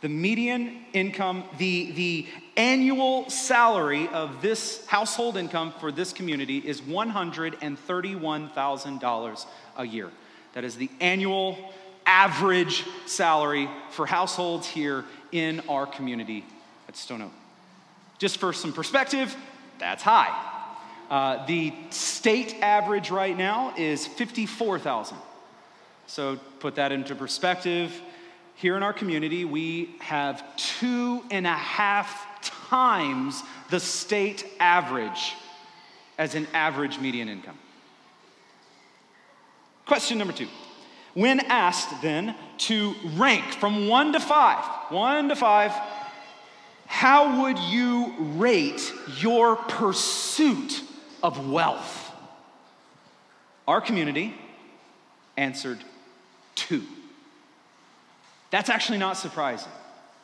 the 0.00 0.08
median 0.08 0.80
income, 0.92 1.44
the, 1.58 1.92
the 1.92 2.26
annual 2.56 3.30
salary 3.30 4.08
of 4.08 4.42
this 4.42 4.84
household 4.86 5.36
income 5.36 5.72
for 5.78 5.92
this 5.92 6.12
community 6.12 6.58
is 6.58 6.80
$131,000 6.80 9.46
a 9.76 9.86
year. 9.86 10.10
That 10.54 10.64
is 10.64 10.74
the 10.74 10.90
annual 11.00 11.56
average 12.04 12.82
salary 13.06 13.70
for 13.90 14.06
households 14.06 14.66
here 14.66 15.04
in 15.30 15.60
our 15.68 15.86
community 15.86 16.44
at 16.88 16.96
Stone 16.96 17.22
Oak. 17.22 17.30
Just 18.18 18.38
for 18.38 18.52
some 18.52 18.72
perspective, 18.72 19.36
that's 19.78 20.02
high. 20.02 20.51
Uh, 21.12 21.44
the 21.44 21.74
state 21.90 22.54
average 22.62 23.10
right 23.10 23.36
now 23.36 23.74
is 23.76 24.06
54,000. 24.06 25.18
So 26.06 26.36
put 26.58 26.76
that 26.76 26.90
into 26.90 27.14
perspective. 27.14 27.92
Here 28.54 28.78
in 28.78 28.82
our 28.82 28.94
community, 28.94 29.44
we 29.44 29.94
have 30.00 30.42
two 30.56 31.22
and 31.30 31.46
a 31.46 31.52
half 31.52 32.40
times 32.40 33.42
the 33.68 33.78
state 33.78 34.46
average 34.58 35.34
as 36.16 36.34
an 36.34 36.46
average 36.54 36.98
median 36.98 37.28
income. 37.28 37.58
Question 39.84 40.16
number 40.16 40.32
two. 40.32 40.48
When 41.12 41.40
asked 41.40 42.00
then 42.00 42.34
to 42.56 42.94
rank 43.16 43.52
from 43.52 43.86
one 43.86 44.14
to 44.14 44.20
five, 44.20 44.64
one 44.90 45.28
to 45.28 45.36
five, 45.36 45.72
how 46.86 47.42
would 47.42 47.58
you 47.58 48.14
rate 48.18 48.90
your 49.18 49.56
pursuit 49.56 50.84
of 51.22 51.48
wealth? 51.50 52.12
Our 53.66 53.80
community 53.80 54.34
answered 55.36 55.78
two. 56.54 56.82
That's 58.50 58.68
actually 58.68 58.98
not 58.98 59.16
surprising. 59.16 59.72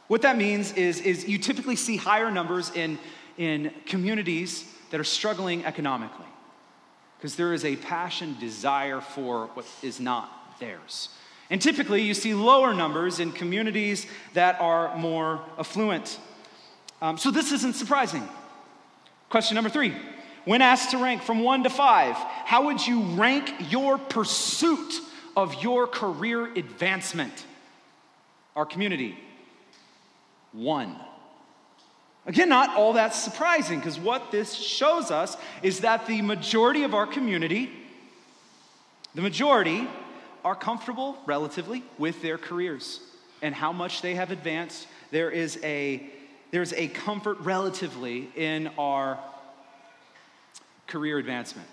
What 0.08 0.22
that 0.22 0.36
means 0.36 0.72
is, 0.72 1.00
is 1.00 1.28
you 1.28 1.38
typically 1.38 1.76
see 1.76 1.96
higher 1.96 2.30
numbers 2.30 2.70
in, 2.74 2.98
in 3.36 3.72
communities 3.86 4.70
that 4.90 5.00
are 5.00 5.04
struggling 5.04 5.64
economically 5.64 6.26
because 7.18 7.36
there 7.36 7.52
is 7.52 7.64
a 7.64 7.76
passion, 7.76 8.36
desire 8.38 9.00
for 9.00 9.46
what 9.54 9.66
is 9.82 10.00
not 10.00 10.58
theirs. 10.60 11.10
And 11.50 11.60
typically, 11.60 12.02
you 12.02 12.14
see 12.14 12.34
lower 12.34 12.74
numbers 12.74 13.20
in 13.20 13.32
communities 13.32 14.06
that 14.34 14.60
are 14.60 14.94
more 14.96 15.40
affluent. 15.58 16.18
Um, 17.00 17.16
so, 17.16 17.30
this 17.30 17.52
isn't 17.52 17.74
surprising. 17.74 18.28
Question 19.30 19.54
number 19.54 19.70
three 19.70 19.94
When 20.44 20.62
asked 20.62 20.90
to 20.92 20.98
rank 20.98 21.22
from 21.22 21.40
one 21.40 21.64
to 21.64 21.70
five, 21.70 22.14
how 22.16 22.66
would 22.66 22.86
you 22.86 23.02
rank 23.02 23.70
your 23.70 23.98
pursuit 23.98 25.00
of 25.36 25.62
your 25.62 25.86
career 25.86 26.46
advancement? 26.46 27.44
Our 28.56 28.66
community, 28.66 29.16
one. 30.52 30.96
Again, 32.26 32.48
not 32.48 32.76
all 32.76 32.94
that 32.94 33.14
surprising, 33.14 33.78
because 33.78 33.98
what 33.98 34.30
this 34.30 34.54
shows 34.54 35.10
us 35.10 35.36
is 35.62 35.80
that 35.80 36.06
the 36.06 36.22
majority 36.22 36.82
of 36.82 36.94
our 36.94 37.06
community, 37.06 37.70
the 39.14 39.22
majority, 39.22 39.88
are 40.44 40.54
comfortable 40.54 41.18
relatively 41.26 41.82
with 41.98 42.20
their 42.20 42.38
careers 42.38 43.00
and 43.42 43.54
how 43.54 43.72
much 43.72 44.02
they 44.02 44.14
have 44.14 44.30
advanced. 44.30 44.86
There 45.10 45.30
is 45.30 45.58
a, 45.62 46.02
there's 46.50 46.72
a 46.72 46.88
comfort 46.88 47.38
relatively 47.40 48.30
in 48.36 48.68
our 48.78 49.18
career 50.88 51.18
advancement. 51.18 51.68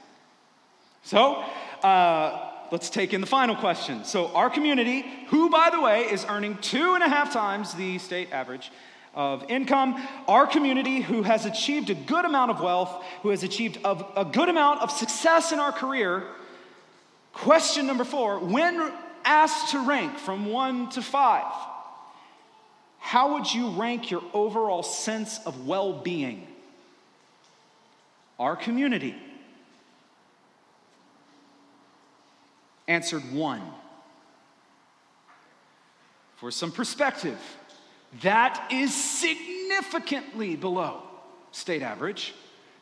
So, 1.02 1.44
uh, 1.82 2.52
let's 2.72 2.92
take 2.92 3.14
in 3.14 3.22
the 3.22 3.28
final 3.28 3.56
question. 3.56 4.06
So, 4.06 4.28
our 4.28 4.52
community, 4.52 5.04
who, 5.28 5.50
by 5.50 5.72
the 5.72 5.82
way, 5.82 6.04
is 6.04 6.24
earning 6.30 6.58
two 6.60 6.94
and 6.94 7.04
a 7.04 7.10
half 7.10 7.34
times 7.34 7.74
the 7.74 7.98
state 7.98 8.32
average 8.32 8.72
of 9.16 9.50
income, 9.50 9.96
our 10.28 10.46
community, 10.46 11.02
who 11.02 11.24
has 11.24 11.46
achieved 11.46 11.90
a 11.90 11.96
good 11.96 12.26
amount 12.26 12.52
of 12.52 12.60
wealth, 12.60 13.04
who 13.24 13.30
has 13.30 13.42
achieved 13.44 13.80
a, 13.84 14.22
a 14.22 14.26
good 14.26 14.50
amount 14.50 14.82
of 14.82 14.92
success 14.92 15.52
in 15.52 15.60
our 15.60 15.72
career, 15.72 16.24
Question 17.36 17.86
number 17.86 18.06
four 18.06 18.40
when 18.40 18.92
asked 19.26 19.72
to 19.72 19.86
rank 19.86 20.18
from 20.18 20.46
one 20.46 20.90
to 20.92 21.02
five, 21.02 21.52
how 22.98 23.34
would 23.34 23.54
you 23.54 23.70
rank 23.72 24.10
your 24.10 24.24
overall 24.34 24.82
sense 24.82 25.40
of 25.46 25.68
well 25.68 26.02
being? 26.02 26.48
Our 28.40 28.56
community 28.56 29.16
answered 32.88 33.32
one. 33.32 33.62
For 36.36 36.52
some 36.52 36.72
perspective, 36.72 37.40
that 38.22 38.68
is 38.72 38.94
significantly 38.94 40.56
below 40.56 41.02
state 41.52 41.82
average. 41.82 42.34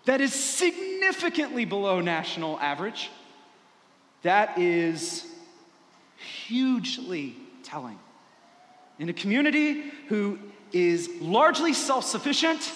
That 0.06 0.20
is 0.20 0.34
significantly 0.34 1.66
below 1.66 2.02
national 2.02 2.60
average. 2.60 3.10
That 4.24 4.58
is 4.58 5.26
hugely 6.18 7.36
telling. 7.64 8.00
In 9.00 9.10
a 9.10 9.14
community 9.14 9.92
who 10.08 10.40
is 10.72 11.10
largely 11.22 11.74
self 11.74 12.06
sufficient, 12.06 12.72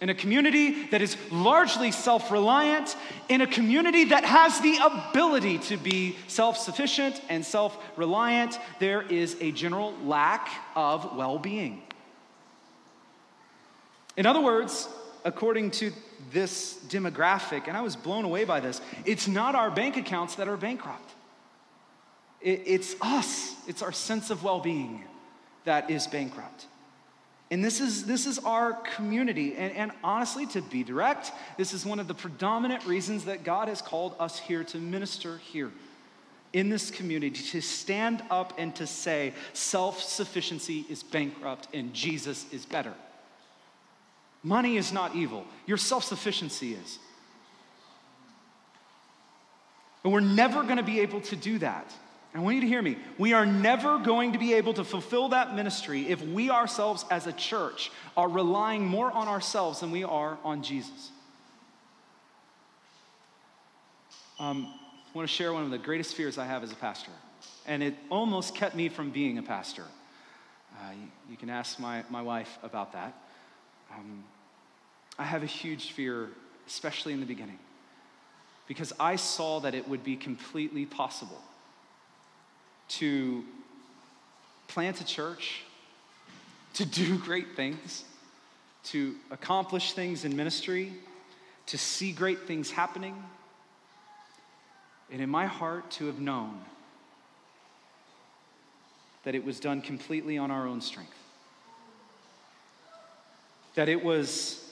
in 0.00 0.10
a 0.10 0.14
community 0.14 0.86
that 0.88 1.00
is 1.00 1.16
largely 1.30 1.90
self 1.90 2.30
reliant, 2.30 2.96
in 3.28 3.40
a 3.40 3.46
community 3.46 4.04
that 4.06 4.24
has 4.24 4.60
the 4.60 4.76
ability 4.76 5.58
to 5.58 5.76
be 5.76 6.16
self 6.26 6.58
sufficient 6.58 7.20
and 7.28 7.44
self 7.44 7.78
reliant, 7.96 8.58
there 8.78 9.02
is 9.02 9.36
a 9.40 9.52
general 9.52 9.94
lack 10.04 10.48
of 10.74 11.16
well 11.16 11.38
being. 11.38 11.82
In 14.16 14.26
other 14.26 14.40
words, 14.40 14.88
according 15.24 15.70
to 15.72 15.92
this 16.30 16.78
demographic, 16.88 17.68
and 17.68 17.76
I 17.76 17.82
was 17.82 17.96
blown 17.96 18.24
away 18.24 18.44
by 18.44 18.60
this. 18.60 18.80
It's 19.04 19.28
not 19.28 19.54
our 19.54 19.70
bank 19.70 19.96
accounts 19.96 20.36
that 20.36 20.48
are 20.48 20.56
bankrupt, 20.56 21.10
it's 22.40 22.96
us, 23.00 23.54
it's 23.66 23.82
our 23.82 23.92
sense 23.92 24.30
of 24.30 24.42
well 24.42 24.60
being 24.60 25.04
that 25.64 25.90
is 25.90 26.06
bankrupt. 26.06 26.66
And 27.50 27.64
this 27.64 27.80
is, 27.80 28.04
this 28.06 28.26
is 28.26 28.38
our 28.40 28.72
community. 28.72 29.54
And, 29.56 29.72
and 29.74 29.92
honestly, 30.02 30.46
to 30.46 30.62
be 30.62 30.82
direct, 30.82 31.32
this 31.56 31.72
is 31.72 31.86
one 31.86 32.00
of 32.00 32.08
the 32.08 32.14
predominant 32.14 32.84
reasons 32.86 33.26
that 33.26 33.44
God 33.44 33.68
has 33.68 33.80
called 33.80 34.16
us 34.18 34.38
here 34.38 34.64
to 34.64 34.78
minister 34.78 35.38
here 35.38 35.70
in 36.52 36.70
this 36.70 36.90
community, 36.90 37.42
to 37.42 37.60
stand 37.60 38.22
up 38.30 38.54
and 38.58 38.74
to 38.76 38.86
say 38.86 39.32
self 39.52 40.02
sufficiency 40.02 40.86
is 40.88 41.02
bankrupt 41.02 41.68
and 41.74 41.92
Jesus 41.92 42.46
is 42.52 42.64
better. 42.64 42.94
Money 44.42 44.76
is 44.76 44.92
not 44.92 45.14
evil, 45.14 45.44
your 45.66 45.76
self 45.76 46.02
sufficiency 46.04 46.74
is. 46.74 46.98
But 50.02 50.10
we're 50.10 50.20
never 50.20 50.62
going 50.62 50.76
to 50.76 50.84
be 50.84 51.00
able 51.00 51.20
to 51.22 51.36
do 51.36 51.58
that. 51.58 51.92
I 52.36 52.40
want 52.40 52.56
you 52.56 52.60
to 52.60 52.66
hear 52.66 52.82
me. 52.82 52.98
We 53.16 53.32
are 53.32 53.46
never 53.46 53.98
going 53.98 54.34
to 54.34 54.38
be 54.38 54.52
able 54.54 54.74
to 54.74 54.84
fulfill 54.84 55.30
that 55.30 55.54
ministry 55.54 56.08
if 56.08 56.20
we 56.20 56.50
ourselves 56.50 57.06
as 57.10 57.26
a 57.26 57.32
church 57.32 57.90
are 58.14 58.28
relying 58.28 58.84
more 58.84 59.10
on 59.10 59.26
ourselves 59.26 59.80
than 59.80 59.90
we 59.90 60.04
are 60.04 60.36
on 60.44 60.62
Jesus. 60.62 61.12
Um, 64.38 64.66
I 64.68 65.16
want 65.16 65.26
to 65.26 65.34
share 65.34 65.50
one 65.54 65.62
of 65.62 65.70
the 65.70 65.78
greatest 65.78 66.14
fears 66.14 66.36
I 66.36 66.44
have 66.44 66.62
as 66.62 66.72
a 66.72 66.74
pastor, 66.74 67.10
and 67.66 67.82
it 67.82 67.94
almost 68.10 68.54
kept 68.54 68.74
me 68.74 68.90
from 68.90 69.10
being 69.10 69.38
a 69.38 69.42
pastor. 69.42 69.84
Uh, 70.74 70.90
you, 70.92 71.08
you, 71.30 71.36
can 71.38 71.48
ask 71.48 71.78
my, 71.78 72.04
my 72.10 72.20
wife 72.20 72.58
about 72.62 72.92
that. 72.92 73.14
Um, 73.94 74.24
I 75.18 75.24
have 75.24 75.42
a 75.42 75.46
huge 75.46 75.92
fear, 75.92 76.28
especially 76.66 77.14
in 77.14 77.20
the 77.20 77.26
beginning, 77.26 77.58
because 78.68 78.92
I 79.00 79.16
saw 79.16 79.60
that 79.60 79.74
it 79.74 79.88
would 79.88 80.04
be 80.04 80.16
completely 80.16 80.84
possible 80.84 81.40
to 82.88 83.44
plant 84.68 85.00
a 85.00 85.04
church, 85.04 85.62
to 86.74 86.84
do 86.84 87.18
great 87.28 87.56
things, 87.56 88.04
to 88.84 89.14
accomplish 89.30 89.92
things 89.92 90.24
in 90.24 90.36
ministry, 90.36 90.92
to 91.66 91.78
see 91.78 92.12
great 92.12 92.46
things 92.46 92.70
happening, 92.70 93.20
and 95.10 95.20
in 95.20 95.28
my 95.28 95.46
heart 95.46 95.90
to 95.90 96.06
have 96.06 96.20
known 96.20 96.60
that 99.24 99.34
it 99.34 99.44
was 99.44 99.58
done 99.58 99.82
completely 99.82 100.38
on 100.38 100.52
our 100.52 100.68
own 100.68 100.80
strength. 100.80 101.18
That 103.74 103.88
it 103.88 104.02
was 104.02 104.64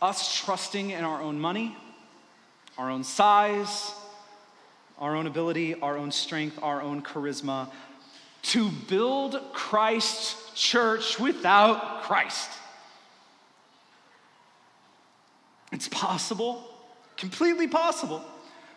us 0.00 0.42
trusting 0.44 0.90
in 0.90 1.04
our 1.04 1.20
own 1.20 1.38
money, 1.38 1.76
our 2.78 2.90
own 2.90 3.04
size, 3.04 3.92
our 4.98 5.14
own 5.14 5.26
ability, 5.26 5.74
our 5.80 5.96
own 5.96 6.10
strength, 6.10 6.58
our 6.62 6.80
own 6.80 7.02
charisma 7.02 7.68
to 8.42 8.70
build 8.70 9.40
Christ's 9.52 10.52
church 10.54 11.18
without 11.18 12.02
Christ. 12.02 12.48
It's 15.72 15.88
possible, 15.88 16.64
completely 17.16 17.66
possible, 17.66 18.24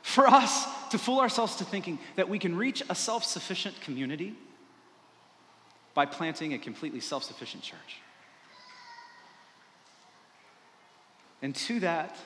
for 0.02 0.28
us 0.28 0.68
to 0.90 0.98
fool 0.98 1.20
ourselves 1.20 1.58
to 1.58 1.66
thinking 1.66 2.00
that 2.16 2.28
we 2.28 2.40
can 2.40 2.56
reach 2.56 2.82
a 2.90 2.96
self 2.96 3.24
sufficient 3.24 3.80
community 3.82 4.34
by 5.94 6.06
planting 6.06 6.54
a 6.54 6.58
completely 6.58 7.00
self 7.00 7.24
sufficient 7.24 7.62
church. 7.62 8.02
And 11.42 11.56
to 11.56 11.80
that, 11.82 12.18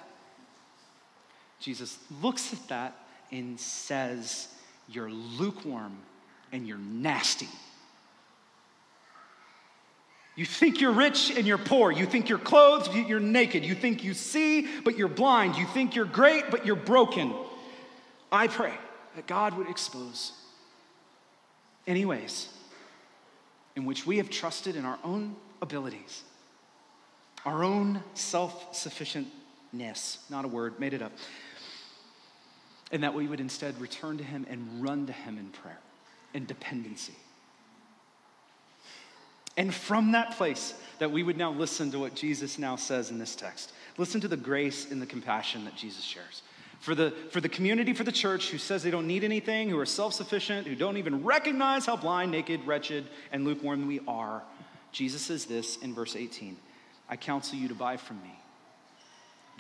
Jesus 1.59 1.97
looks 2.21 2.53
at 2.53 2.67
that 2.69 2.95
and 3.33 3.59
says, 3.59 4.47
You're 4.87 5.09
lukewarm 5.11 5.97
and 6.53 6.65
you're 6.65 6.77
nasty. 6.77 7.49
You 10.35 10.45
think 10.45 10.81
you're 10.81 10.93
rich 10.93 11.31
and 11.35 11.45
you're 11.45 11.59
poor. 11.59 11.91
You 11.91 12.05
think 12.05 12.29
you're 12.29 12.39
clothed, 12.39 12.93
you're 12.95 13.19
naked. 13.19 13.63
You 13.63 13.75
think 13.75 14.03
you 14.03 14.13
see, 14.13 14.67
but 14.83 14.97
you're 14.97 15.07
blind. 15.07 15.57
You 15.57 15.67
think 15.67 15.95
you're 15.95 16.05
great, 16.05 16.49
but 16.49 16.65
you're 16.65 16.75
broken. 16.75 17.33
I 18.31 18.47
pray 18.47 18.73
that 19.15 19.27
God 19.27 19.55
would 19.57 19.69
expose 19.69 20.31
any 21.85 22.05
ways 22.05 22.47
in 23.75 23.85
which 23.85 24.07
we 24.07 24.17
have 24.17 24.29
trusted 24.29 24.75
in 24.75 24.85
our 24.85 24.97
own 25.03 25.35
abilities, 25.61 26.23
our 27.45 27.63
own 27.63 28.01
self 28.15 28.73
sufficientness. 28.73 30.17
Not 30.31 30.45
a 30.45 30.47
word, 30.47 30.79
made 30.79 30.93
it 30.93 31.03
up. 31.03 31.11
And 32.93 33.03
that 33.03 33.13
we 33.13 33.27
would 33.27 33.41
instead 33.41 33.81
return 33.81 34.17
to 34.19 34.23
Him 34.23 34.45
and 34.49 34.81
run 34.81 35.05
to 35.07 35.13
Him 35.13 35.37
in 35.37 35.49
prayer 35.49 35.79
and 36.33 36.47
dependency. 36.47 37.15
And 39.57 39.73
from 39.73 40.13
that 40.13 40.37
place, 40.37 40.73
that 40.99 41.11
we 41.11 41.23
would 41.23 41.37
now 41.37 41.51
listen 41.51 41.91
to 41.91 41.99
what 41.99 42.15
Jesus 42.15 42.57
now 42.57 42.77
says 42.77 43.11
in 43.11 43.19
this 43.19 43.35
text. 43.35 43.73
Listen 43.97 44.21
to 44.21 44.29
the 44.29 44.37
grace 44.37 44.89
and 44.89 45.01
the 45.01 45.05
compassion 45.05 45.65
that 45.65 45.75
Jesus 45.75 46.03
shares 46.05 46.41
for 46.83 46.95
the, 46.95 47.11
for 47.29 47.39
the 47.39 47.47
community, 47.47 47.93
for 47.93 48.03
the 48.03 48.11
church 48.11 48.49
who 48.49 48.57
says 48.57 48.83
they 48.83 48.91
don't 48.91 49.07
need 49.07 49.23
anything, 49.23 49.69
who 49.69 49.79
are 49.79 49.85
self 49.85 50.13
sufficient, 50.13 50.67
who 50.67 50.75
don't 50.75 50.97
even 50.97 51.23
recognize 51.23 51.85
how 51.85 51.95
blind, 51.95 52.29
naked, 52.29 52.67
wretched, 52.67 53.05
and 53.31 53.45
lukewarm 53.45 53.87
we 53.87 54.01
are. 54.05 54.43
Jesus 54.91 55.21
says 55.21 55.45
this 55.45 55.77
in 55.77 55.93
verse 55.93 56.17
18 56.17 56.57
I 57.09 57.15
counsel 57.15 57.57
you 57.57 57.69
to 57.69 57.73
buy 57.73 57.95
from 57.95 58.21
me 58.21 58.37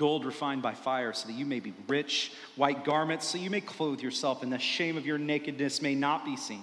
gold 0.03 0.25
refined 0.25 0.61
by 0.61 0.73
fire, 0.73 1.13
so 1.13 1.29
that 1.29 1.33
you 1.33 1.45
may 1.45 1.61
be 1.61 1.73
rich, 1.87 2.33
white 2.57 2.83
garments, 2.83 3.25
so 3.25 3.37
you 3.37 3.49
may 3.49 3.61
clothe 3.61 4.01
yourself, 4.01 4.43
and 4.43 4.51
the 4.51 4.59
shame 4.59 4.97
of 4.97 5.05
your 5.05 5.17
nakedness 5.17 5.81
may 5.81 5.95
not 5.95 6.25
be 6.25 6.35
seen. 6.35 6.59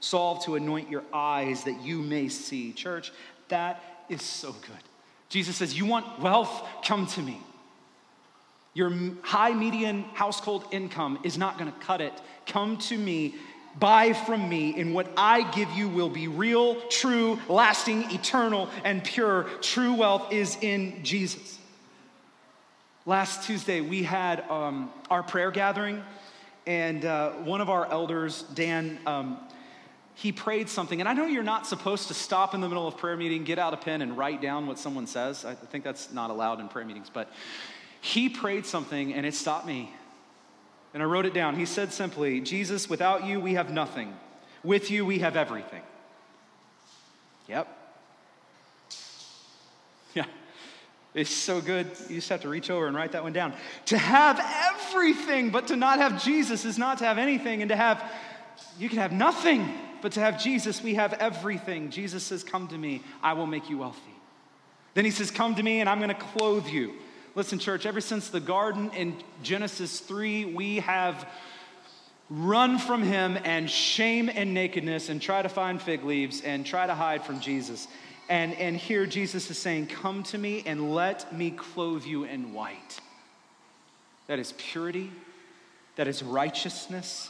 Salve 0.00 0.44
to 0.44 0.56
anoint 0.56 0.90
your 0.90 1.02
eyes 1.10 1.64
that 1.64 1.80
you 1.80 2.02
may 2.02 2.28
see. 2.28 2.70
Church, 2.74 3.10
that 3.48 3.82
is 4.10 4.20
so 4.20 4.52
good. 4.52 4.82
Jesus 5.30 5.56
says, 5.56 5.74
You 5.74 5.86
want 5.86 6.20
wealth? 6.20 6.68
Come 6.84 7.06
to 7.06 7.22
me. 7.22 7.40
Your 8.74 8.92
high 9.22 9.54
median 9.54 10.02
household 10.12 10.66
income 10.70 11.18
is 11.22 11.38
not 11.38 11.56
to 11.56 11.78
cut 11.80 12.02
it. 12.02 12.12
Come 12.44 12.76
to 12.76 12.98
me, 12.98 13.36
buy 13.78 14.12
from 14.12 14.50
me, 14.50 14.78
and 14.78 14.92
what 14.92 15.08
I 15.16 15.50
give 15.52 15.70
you 15.70 15.88
will 15.88 16.10
be 16.10 16.28
real, 16.28 16.78
true, 16.90 17.38
lasting, 17.48 18.10
eternal, 18.10 18.68
and 18.84 19.02
pure. 19.02 19.44
True 19.62 19.94
wealth 19.94 20.30
is 20.30 20.58
in 20.60 21.02
Jesus. 21.02 21.58
Last 23.04 23.44
Tuesday, 23.48 23.80
we 23.80 24.04
had 24.04 24.48
um, 24.48 24.88
our 25.10 25.24
prayer 25.24 25.50
gathering, 25.50 26.04
and 26.68 27.04
uh, 27.04 27.32
one 27.32 27.60
of 27.60 27.68
our 27.68 27.90
elders, 27.90 28.44
Dan, 28.54 29.00
um, 29.06 29.40
he 30.14 30.30
prayed 30.30 30.68
something. 30.68 31.00
And 31.00 31.08
I 31.08 31.12
know 31.12 31.26
you're 31.26 31.42
not 31.42 31.66
supposed 31.66 32.06
to 32.08 32.14
stop 32.14 32.54
in 32.54 32.60
the 32.60 32.68
middle 32.68 32.86
of 32.86 32.96
prayer 32.96 33.16
meeting, 33.16 33.42
get 33.42 33.58
out 33.58 33.74
a 33.74 33.76
pen, 33.76 34.02
and 34.02 34.16
write 34.16 34.40
down 34.40 34.68
what 34.68 34.78
someone 34.78 35.08
says. 35.08 35.44
I 35.44 35.54
think 35.54 35.82
that's 35.82 36.12
not 36.12 36.30
allowed 36.30 36.60
in 36.60 36.68
prayer 36.68 36.84
meetings, 36.84 37.10
but 37.12 37.28
he 38.00 38.28
prayed 38.28 38.66
something 38.66 39.12
and 39.14 39.26
it 39.26 39.34
stopped 39.34 39.66
me. 39.66 39.92
And 40.94 41.02
I 41.02 41.06
wrote 41.06 41.26
it 41.26 41.34
down. 41.34 41.56
He 41.56 41.66
said 41.66 41.92
simply, 41.92 42.40
Jesus, 42.40 42.88
without 42.88 43.26
you, 43.26 43.40
we 43.40 43.54
have 43.54 43.72
nothing. 43.72 44.16
With 44.62 44.92
you, 44.92 45.04
we 45.04 45.18
have 45.20 45.36
everything. 45.36 45.82
Yep. 47.48 47.66
Yeah. 50.14 50.26
It's 51.14 51.30
so 51.30 51.60
good. 51.60 51.86
You 52.08 52.16
just 52.16 52.30
have 52.30 52.40
to 52.42 52.48
reach 52.48 52.70
over 52.70 52.86
and 52.86 52.96
write 52.96 53.12
that 53.12 53.22
one 53.22 53.32
down. 53.32 53.52
To 53.86 53.98
have 53.98 54.40
everything, 54.74 55.50
but 55.50 55.68
to 55.68 55.76
not 55.76 55.98
have 55.98 56.22
Jesus 56.22 56.64
is 56.64 56.78
not 56.78 56.98
to 56.98 57.04
have 57.04 57.18
anything. 57.18 57.60
And 57.60 57.68
to 57.68 57.76
have, 57.76 58.02
you 58.78 58.88
can 58.88 58.98
have 58.98 59.12
nothing, 59.12 59.68
but 60.00 60.12
to 60.12 60.20
have 60.20 60.42
Jesus, 60.42 60.82
we 60.82 60.94
have 60.94 61.12
everything. 61.14 61.90
Jesus 61.90 62.22
says, 62.22 62.42
Come 62.42 62.68
to 62.68 62.78
me, 62.78 63.02
I 63.22 63.34
will 63.34 63.46
make 63.46 63.68
you 63.68 63.78
wealthy. 63.78 64.00
Then 64.94 65.04
he 65.04 65.10
says, 65.10 65.30
Come 65.30 65.54
to 65.56 65.62
me, 65.62 65.80
and 65.80 65.88
I'm 65.88 65.98
going 65.98 66.08
to 66.08 66.14
clothe 66.14 66.66
you. 66.66 66.94
Listen, 67.34 67.58
church, 67.58 67.86
ever 67.86 68.00
since 68.00 68.28
the 68.28 68.40
garden 68.40 68.90
in 68.94 69.16
Genesis 69.42 70.00
3, 70.00 70.46
we 70.46 70.80
have 70.80 71.26
run 72.28 72.78
from 72.78 73.02
him 73.02 73.38
and 73.44 73.68
shame 73.68 74.30
and 74.34 74.54
nakedness 74.54 75.08
and 75.08 75.20
try 75.20 75.42
to 75.42 75.48
find 75.48 75.80
fig 75.80 76.04
leaves 76.04 76.40
and 76.40 76.64
try 76.64 76.86
to 76.86 76.94
hide 76.94 77.24
from 77.24 77.40
Jesus. 77.40 77.88
And, 78.32 78.54
and 78.54 78.78
here 78.78 79.04
Jesus 79.04 79.50
is 79.50 79.58
saying, 79.58 79.88
Come 79.88 80.22
to 80.22 80.38
me 80.38 80.62
and 80.64 80.94
let 80.94 81.36
me 81.36 81.50
clothe 81.50 82.06
you 82.06 82.24
in 82.24 82.54
white. 82.54 82.98
That 84.26 84.38
is 84.38 84.54
purity, 84.56 85.10
that 85.96 86.08
is 86.08 86.22
righteousness, 86.22 87.28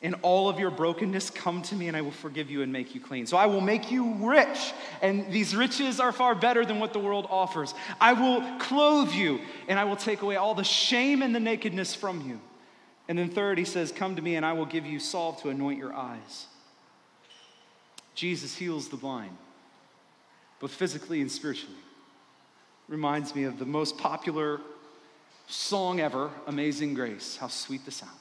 in 0.00 0.14
all 0.22 0.48
of 0.48 0.58
your 0.58 0.70
brokenness, 0.70 1.28
come 1.28 1.60
to 1.60 1.74
me 1.74 1.88
and 1.88 1.96
I 1.96 2.00
will 2.00 2.10
forgive 2.10 2.50
you 2.50 2.62
and 2.62 2.72
make 2.72 2.94
you 2.94 3.02
clean. 3.02 3.26
So 3.26 3.36
I 3.36 3.44
will 3.44 3.60
make 3.60 3.90
you 3.90 4.14
rich, 4.14 4.72
and 5.02 5.30
these 5.30 5.54
riches 5.54 6.00
are 6.00 6.12
far 6.12 6.34
better 6.34 6.64
than 6.64 6.80
what 6.80 6.94
the 6.94 7.00
world 7.00 7.26
offers. 7.28 7.74
I 8.00 8.14
will 8.14 8.58
clothe 8.60 9.12
you, 9.12 9.40
and 9.68 9.78
I 9.78 9.84
will 9.84 9.96
take 9.96 10.22
away 10.22 10.36
all 10.36 10.54
the 10.54 10.64
shame 10.64 11.20
and 11.20 11.34
the 11.34 11.40
nakedness 11.40 11.94
from 11.94 12.26
you. 12.26 12.40
And 13.08 13.18
then, 13.18 13.28
third, 13.28 13.58
he 13.58 13.66
says, 13.66 13.92
Come 13.92 14.16
to 14.16 14.22
me 14.22 14.36
and 14.36 14.46
I 14.46 14.54
will 14.54 14.64
give 14.64 14.86
you 14.86 15.00
salve 15.00 15.42
to 15.42 15.50
anoint 15.50 15.78
your 15.78 15.92
eyes. 15.92 16.46
Jesus 18.14 18.56
heals 18.56 18.88
the 18.88 18.96
blind, 18.96 19.36
both 20.60 20.72
physically 20.72 21.20
and 21.20 21.30
spiritually. 21.30 21.76
Reminds 22.88 23.34
me 23.34 23.44
of 23.44 23.58
the 23.58 23.66
most 23.66 23.98
popular 23.98 24.60
song 25.46 26.00
ever, 26.00 26.30
Amazing 26.46 26.94
Grace. 26.94 27.36
How 27.36 27.48
sweet 27.48 27.84
the 27.84 27.90
sound 27.90 28.12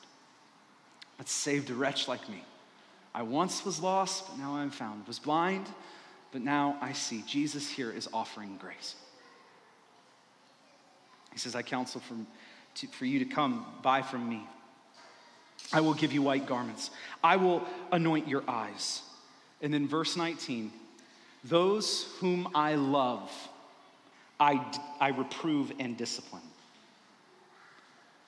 that 1.18 1.28
saved 1.28 1.70
a 1.70 1.74
wretch 1.74 2.08
like 2.08 2.28
me. 2.30 2.44
I 3.14 3.24
once 3.24 3.66
was 3.66 3.82
lost, 3.82 4.28
but 4.28 4.38
now 4.38 4.56
I'm 4.56 4.70
found. 4.70 5.08
Was 5.08 5.20
blind, 5.20 5.68
but 6.32 6.42
now 6.42 6.78
I 6.82 6.94
see. 6.94 7.24
Jesus 7.28 7.70
here 7.70 7.92
is 7.92 8.08
offering 8.14 8.58
grace. 8.58 8.96
He 11.34 11.40
says, 11.40 11.56
I 11.56 11.62
counsel 11.62 12.02
for, 12.02 12.16
to, 12.76 12.88
for 12.88 13.06
you 13.06 13.20
to 13.20 13.26
come 13.26 13.66
buy 13.82 14.02
from 14.02 14.30
me. 14.30 14.46
I 15.74 15.82
will 15.82 15.94
give 15.94 16.14
you 16.14 16.22
white 16.22 16.46
garments. 16.46 16.92
I 17.24 17.36
will 17.38 17.64
anoint 17.92 18.28
your 18.28 18.44
eyes. 18.48 19.02
And 19.62 19.74
then 19.74 19.88
verse 19.88 20.16
19, 20.16 20.72
those 21.44 22.08
whom 22.20 22.50
I 22.54 22.76
love, 22.76 23.32
I, 24.40 24.64
I 25.00 25.10
reprove 25.10 25.72
and 25.80 25.98
discipline. 25.98 26.42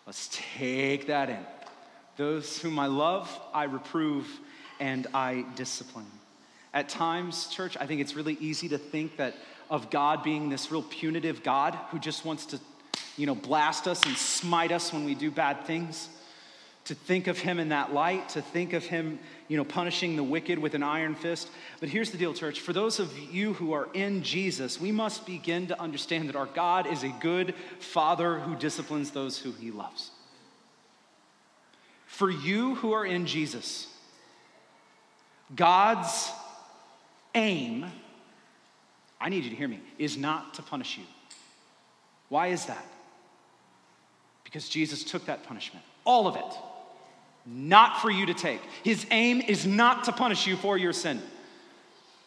Let's 0.06 0.30
take 0.32 1.08
that 1.08 1.30
in. 1.30 1.46
Those 2.18 2.60
whom 2.60 2.80
I 2.80 2.88
love, 2.88 3.30
I 3.54 3.66
reprove 3.66 4.28
and 4.80 5.08
I 5.14 5.46
discipline. 5.56 6.08
At 6.74 6.90
times, 6.90 7.48
church, 7.48 7.78
I 7.80 7.86
think 7.86 8.02
it's 8.02 8.16
really 8.16 8.38
easy 8.40 8.70
to 8.70 8.78
think 8.78 9.18
that 9.18 9.36
of 9.70 9.90
God 9.90 10.24
being 10.24 10.50
this 10.50 10.72
real 10.72 10.84
punitive 10.84 11.44
God 11.44 11.76
who 11.92 12.00
just 12.00 12.26
wants 12.26 12.46
to, 12.48 12.60
you 13.18 13.26
know, 13.26 13.36
blast 13.36 13.88
us 13.88 14.06
and 14.06 14.16
smite 14.18 14.72
us 14.72 14.92
when 14.92 15.06
we 15.06 15.16
do 15.16 15.30
bad 15.30 15.66
things. 15.66 16.10
To 16.90 16.96
think 16.96 17.28
of 17.28 17.38
him 17.38 17.60
in 17.60 17.70
that 17.70 17.94
light, 17.94 18.30
to 18.30 18.42
think 18.42 18.74
of 18.74 18.84
him, 18.84 19.20
you 19.48 19.58
know, 19.58 19.64
punishing 19.64 20.16
the 20.16 20.24
wicked 20.24 20.58
with 20.58 20.74
an 20.74 20.82
iron 20.82 21.14
fist. 21.14 21.48
But 21.80 21.90
here's 21.90 22.10
the 22.10 22.18
deal, 22.18 22.34
church. 22.34 22.62
For 22.62 22.74
those 22.74 23.00
of 23.00 23.16
you 23.32 23.54
who 23.54 23.74
are 23.74 23.90
in 23.94 24.24
Jesus, 24.24 24.82
we 24.82 24.92
must 24.92 25.28
begin 25.28 25.68
to 25.68 25.80
understand 25.80 26.30
that 26.30 26.36
our 26.36 26.48
God 26.48 26.88
is 26.88 27.04
a 27.04 27.10
good 27.10 27.54
father 27.78 28.40
who 28.40 28.56
disciplines 28.56 29.12
those 29.12 29.38
who 29.38 29.52
he 29.52 29.70
loves. 29.70 30.10
For 32.08 32.32
you 32.32 32.74
who 32.74 32.94
are 32.94 33.06
in 33.06 33.28
Jesus, 33.28 33.86
God's 35.56 36.32
aim, 37.36 37.86
I 39.22 39.30
need 39.30 39.44
you 39.44 39.52
to 39.52 39.56
hear 39.56 39.68
me, 39.68 39.80
is 40.00 40.18
not 40.18 40.56
to 40.56 40.64
punish 40.64 40.98
you. 40.98 41.04
Why 42.30 42.48
is 42.48 42.66
that? 42.66 42.84
Because 44.44 44.68
Jesus 44.68 45.04
took 45.04 45.28
that 45.28 45.44
punishment, 45.44 45.86
all 46.04 46.28
of 46.28 46.36
it, 46.36 46.69
not 47.46 48.02
for 48.02 48.12
you 48.12 48.26
to 48.28 48.34
take. 48.34 48.62
His 48.84 49.06
aim 49.12 49.42
is 49.42 49.66
not 49.66 50.06
to 50.06 50.12
punish 50.12 50.46
you 50.48 50.56
for 50.56 50.78
your 50.78 50.94
sin. 50.94 51.22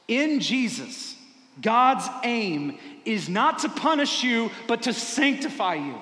In 0.09 0.41
Jesus, 0.41 1.17
God's 1.61 2.09
aim 2.25 2.79
is 3.05 3.29
not 3.29 3.61
to 3.61 3.69
punish 3.69 4.23
you, 4.23 4.51
but 4.67 4.83
to 4.83 4.93
sanctify 4.93 5.75
you, 5.75 5.95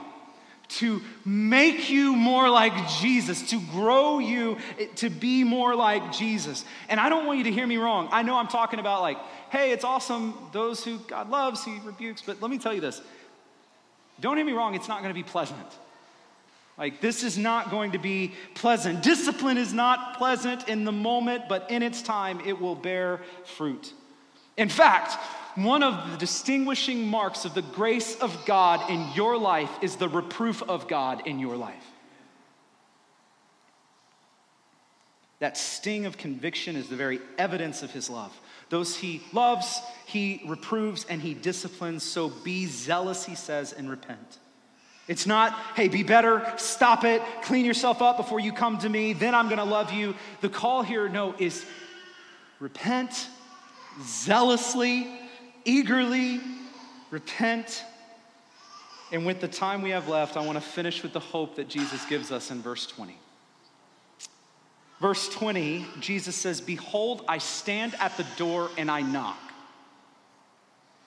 to 0.68 1.02
make 1.24 1.90
you 1.90 2.14
more 2.14 2.48
like 2.48 2.72
Jesus, 3.00 3.50
to 3.50 3.60
grow 3.72 4.20
you 4.20 4.58
eh, 4.78 4.86
to 4.96 5.10
be 5.10 5.44
more 5.44 5.74
like 5.74 6.12
Jesus. 6.12 6.64
And 6.88 7.00
I 7.00 7.08
don't 7.08 7.26
want 7.26 7.38
you 7.38 7.44
to 7.44 7.52
hear 7.52 7.66
me 7.66 7.76
wrong. 7.76 8.08
I 8.12 8.22
know 8.22 8.36
I'm 8.36 8.48
talking 8.48 8.78
about 8.78 9.02
like, 9.02 9.18
hey, 9.50 9.72
it's 9.72 9.84
awesome, 9.84 10.34
those 10.52 10.84
who 10.84 10.98
God 10.98 11.28
loves, 11.28 11.64
He 11.64 11.78
rebukes, 11.84 12.22
but 12.22 12.40
let 12.40 12.50
me 12.50 12.58
tell 12.58 12.72
you 12.72 12.80
this. 12.80 13.02
Don't 14.20 14.36
hear 14.36 14.46
me 14.46 14.52
wrong, 14.52 14.74
it's 14.74 14.88
not 14.88 15.02
going 15.02 15.12
to 15.12 15.18
be 15.18 15.28
pleasant. 15.28 15.58
Like, 16.80 17.02
this 17.02 17.22
is 17.22 17.36
not 17.36 17.70
going 17.70 17.92
to 17.92 17.98
be 17.98 18.32
pleasant. 18.54 19.02
Discipline 19.02 19.58
is 19.58 19.74
not 19.74 20.16
pleasant 20.16 20.66
in 20.66 20.86
the 20.86 20.92
moment, 20.92 21.44
but 21.46 21.70
in 21.70 21.82
its 21.82 22.00
time, 22.00 22.40
it 22.46 22.58
will 22.58 22.74
bear 22.74 23.20
fruit. 23.44 23.92
In 24.56 24.70
fact, 24.70 25.12
one 25.56 25.82
of 25.82 26.10
the 26.10 26.16
distinguishing 26.16 27.06
marks 27.06 27.44
of 27.44 27.52
the 27.52 27.60
grace 27.60 28.16
of 28.16 28.46
God 28.46 28.90
in 28.90 29.06
your 29.14 29.36
life 29.36 29.70
is 29.82 29.96
the 29.96 30.08
reproof 30.08 30.62
of 30.62 30.88
God 30.88 31.26
in 31.26 31.38
your 31.38 31.54
life. 31.54 31.84
That 35.40 35.58
sting 35.58 36.06
of 36.06 36.16
conviction 36.16 36.76
is 36.76 36.88
the 36.88 36.96
very 36.96 37.20
evidence 37.36 37.82
of 37.82 37.90
his 37.90 38.08
love. 38.08 38.34
Those 38.70 38.96
he 38.96 39.20
loves, 39.34 39.80
he 40.06 40.40
reproves 40.46 41.04
and 41.10 41.20
he 41.20 41.34
disciplines. 41.34 42.04
So 42.04 42.30
be 42.30 42.64
zealous, 42.64 43.26
he 43.26 43.34
says, 43.34 43.74
and 43.74 43.90
repent. 43.90 44.38
It's 45.08 45.26
not, 45.26 45.52
hey, 45.74 45.88
be 45.88 46.02
better, 46.02 46.52
stop 46.56 47.04
it, 47.04 47.20
clean 47.42 47.64
yourself 47.64 48.00
up 48.00 48.16
before 48.16 48.38
you 48.38 48.52
come 48.52 48.78
to 48.78 48.88
me, 48.88 49.12
then 49.12 49.34
I'm 49.34 49.48
gonna 49.48 49.64
love 49.64 49.92
you. 49.92 50.14
The 50.40 50.48
call 50.48 50.82
here, 50.82 51.08
no, 51.08 51.34
is 51.38 51.64
repent 52.60 53.28
zealously, 54.02 55.08
eagerly, 55.64 56.40
repent. 57.10 57.84
And 59.12 59.26
with 59.26 59.40
the 59.40 59.48
time 59.48 59.82
we 59.82 59.90
have 59.90 60.08
left, 60.08 60.36
I 60.36 60.46
wanna 60.46 60.60
finish 60.60 61.02
with 61.02 61.12
the 61.12 61.20
hope 61.20 61.56
that 61.56 61.68
Jesus 61.68 62.04
gives 62.06 62.30
us 62.30 62.50
in 62.50 62.62
verse 62.62 62.86
20. 62.86 63.16
Verse 65.00 65.28
20, 65.30 65.86
Jesus 65.98 66.36
says, 66.36 66.60
Behold, 66.60 67.24
I 67.26 67.38
stand 67.38 67.94
at 67.98 68.16
the 68.16 68.26
door 68.36 68.70
and 68.76 68.90
I 68.90 69.00
knock. 69.00 69.38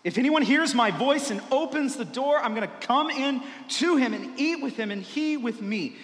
If 0.04 0.18
anyone 0.18 0.42
hears 0.42 0.76
my 0.76 0.92
voice 0.92 1.32
and 1.32 1.42
opens 1.50 1.96
the 1.96 2.06
door, 2.06 2.38
I'm 2.38 2.54
going 2.54 2.68
to 2.68 2.76
come 2.86 3.10
in 3.10 3.42
to 3.70 3.96
him 3.96 4.14
and 4.14 4.38
eat 4.38 4.62
with 4.62 4.76
him 4.76 4.92
and 4.92 5.02
he 5.02 5.38
with 5.38 5.62
me. 5.62 5.96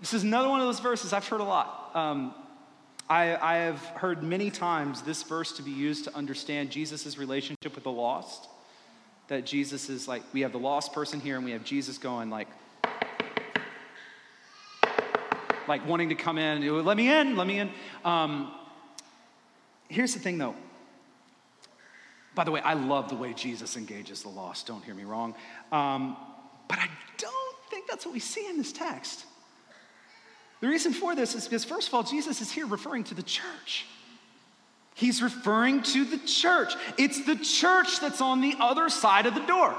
This 0.00 0.14
is 0.14 0.24
another 0.24 0.48
one 0.48 0.60
of 0.60 0.66
those 0.66 0.80
verses 0.80 1.12
I've 1.12 1.26
heard 1.26 1.40
a 1.40 1.44
lot. 1.44 1.90
Um, 1.94 2.34
I, 3.08 3.36
I 3.36 3.56
have 3.58 3.78
heard 3.78 4.24
many 4.24 4.50
times 4.50 5.02
this 5.02 5.22
verse 5.22 5.52
to 5.52 5.62
be 5.62 5.70
used 5.70 6.04
to 6.04 6.16
understand 6.16 6.70
Jesus' 6.70 7.16
relationship 7.18 7.74
with 7.76 7.84
the 7.84 7.92
lost. 7.92 8.48
That 9.28 9.46
Jesus 9.46 9.88
is 9.88 10.08
like, 10.08 10.22
we 10.32 10.40
have 10.40 10.52
the 10.52 10.58
lost 10.58 10.92
person 10.92 11.20
here 11.20 11.36
and 11.36 11.44
we 11.44 11.52
have 11.52 11.62
Jesus 11.62 11.98
going 11.98 12.30
like, 12.30 12.48
like 15.68 15.86
wanting 15.86 16.08
to 16.08 16.14
come 16.16 16.36
in, 16.36 16.84
let 16.84 16.96
me 16.96 17.12
in, 17.12 17.36
let 17.36 17.46
me 17.46 17.60
in. 17.60 17.70
Um, 18.04 18.52
here's 19.88 20.14
the 20.14 20.20
thing 20.20 20.38
though 20.38 20.56
by 22.36 22.44
the 22.44 22.50
way, 22.50 22.60
I 22.60 22.74
love 22.74 23.08
the 23.08 23.16
way 23.16 23.32
Jesus 23.32 23.76
engages 23.76 24.22
the 24.22 24.28
lost, 24.28 24.66
don't 24.66 24.84
hear 24.84 24.94
me 24.94 25.04
wrong. 25.04 25.34
Um, 25.72 26.16
but 26.68 26.78
I 26.78 26.88
don't 27.16 27.56
think 27.70 27.88
that's 27.88 28.04
what 28.04 28.12
we 28.12 28.20
see 28.20 28.46
in 28.46 28.58
this 28.58 28.72
text. 28.72 29.24
The 30.60 30.68
reason 30.68 30.92
for 30.92 31.14
this 31.14 31.34
is 31.34 31.44
because, 31.44 31.64
first 31.64 31.88
of 31.88 31.94
all, 31.94 32.02
Jesus 32.02 32.42
is 32.42 32.52
here 32.52 32.66
referring 32.66 33.04
to 33.04 33.14
the 33.14 33.22
church. 33.22 33.86
He's 34.94 35.22
referring 35.22 35.82
to 35.82 36.04
the 36.04 36.18
church. 36.18 36.74
It's 36.98 37.24
the 37.24 37.36
church 37.36 38.00
that's 38.00 38.20
on 38.20 38.42
the 38.42 38.54
other 38.60 38.90
side 38.90 39.24
of 39.26 39.34
the 39.34 39.44
door. 39.44 39.74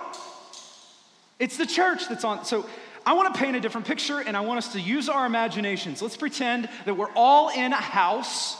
It's 1.40 1.58
the 1.58 1.66
church 1.68 2.08
that's 2.10 2.24
on. 2.24 2.44
So 2.44 2.66
I 3.06 3.14
want 3.14 3.34
to 3.34 3.40
paint 3.40 3.56
a 3.56 3.60
different 3.60 3.86
picture 3.86 4.20
and 4.20 4.36
I 4.36 4.42
want 4.42 4.58
us 4.58 4.74
to 4.74 4.82
use 4.82 5.10
our 5.10 5.28
imaginations. 5.28 6.02
Let's 6.02 6.18
pretend 6.18 6.70
that 6.86 6.96
we're 6.96 7.12
all 7.16 7.50
in 7.50 7.72
a 7.72 7.78
house, 7.78 8.58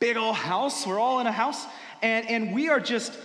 big 0.00 0.16
old 0.16 0.36
house. 0.36 0.86
We're 0.86 0.98
all 0.98 1.20
in 1.20 1.26
a 1.26 1.32
house 1.32 1.66
and, 2.02 2.28
and 2.28 2.54
we 2.54 2.68
are 2.68 2.80
just 2.80 3.16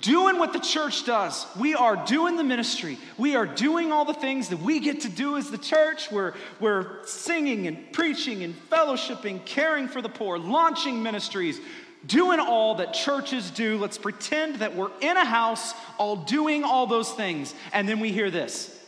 doing 0.00 0.38
what 0.38 0.52
the 0.52 0.60
church 0.60 1.04
does. 1.04 1.46
We 1.58 1.74
are 1.74 1.96
doing 2.06 2.36
the 2.36 2.44
ministry. 2.44 2.98
We 3.18 3.34
are 3.34 3.46
doing 3.46 3.90
all 3.92 4.04
the 4.04 4.14
things 4.14 4.48
that 4.50 4.58
we 4.60 4.78
get 4.78 5.00
to 5.02 5.08
do 5.08 5.36
as 5.36 5.50
the 5.50 5.58
church. 5.58 6.10
We're, 6.12 6.34
we're 6.60 7.04
singing 7.06 7.66
and 7.66 7.92
preaching 7.92 8.42
and 8.44 8.54
fellowshipping, 8.70 9.44
caring 9.44 9.88
for 9.88 10.00
the 10.00 10.08
poor, 10.08 10.38
launching 10.38 11.02
ministries, 11.02 11.60
doing 12.06 12.38
all 12.38 12.76
that 12.76 12.94
churches 12.94 13.50
do. 13.50 13.78
Let's 13.78 13.98
pretend 13.98 14.56
that 14.56 14.76
we're 14.76 14.92
in 15.00 15.16
a 15.16 15.24
house, 15.24 15.74
all 15.98 16.16
doing 16.16 16.62
all 16.62 16.86
those 16.86 17.10
things. 17.12 17.54
And 17.72 17.88
then 17.88 18.00
we 18.00 18.12
hear 18.12 18.30
this. 18.30 18.79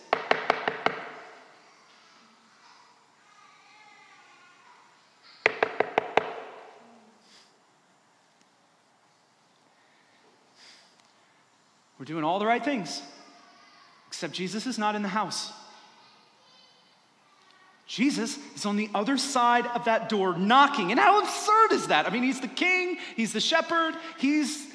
We're 12.03 12.07
doing 12.07 12.25
all 12.25 12.41
the 12.41 12.47
right 12.47 12.65
things, 12.65 13.01
except 14.09 14.33
Jesus 14.33 14.67
is 14.67 14.77
not 14.77 14.97
in 14.97 15.03
the 15.03 15.09
house. 15.09 15.53
Jesus 17.87 18.41
is 18.57 18.67
on 18.67 18.75
the 18.75 18.91
other 18.93 19.17
side 19.17 19.69
of 19.69 19.85
that 19.85 20.09
door 20.09 20.37
knocking. 20.37 20.91
And 20.91 20.99
how 20.99 21.23
absurd 21.23 21.71
is 21.71 21.87
that? 21.87 22.09
I 22.09 22.11
mean, 22.11 22.25
he's 22.25 22.41
the 22.41 22.49
king, 22.49 22.99
he's 23.15 23.33
the 23.33 23.39
shepherd, 23.39 23.95
he's 24.19 24.67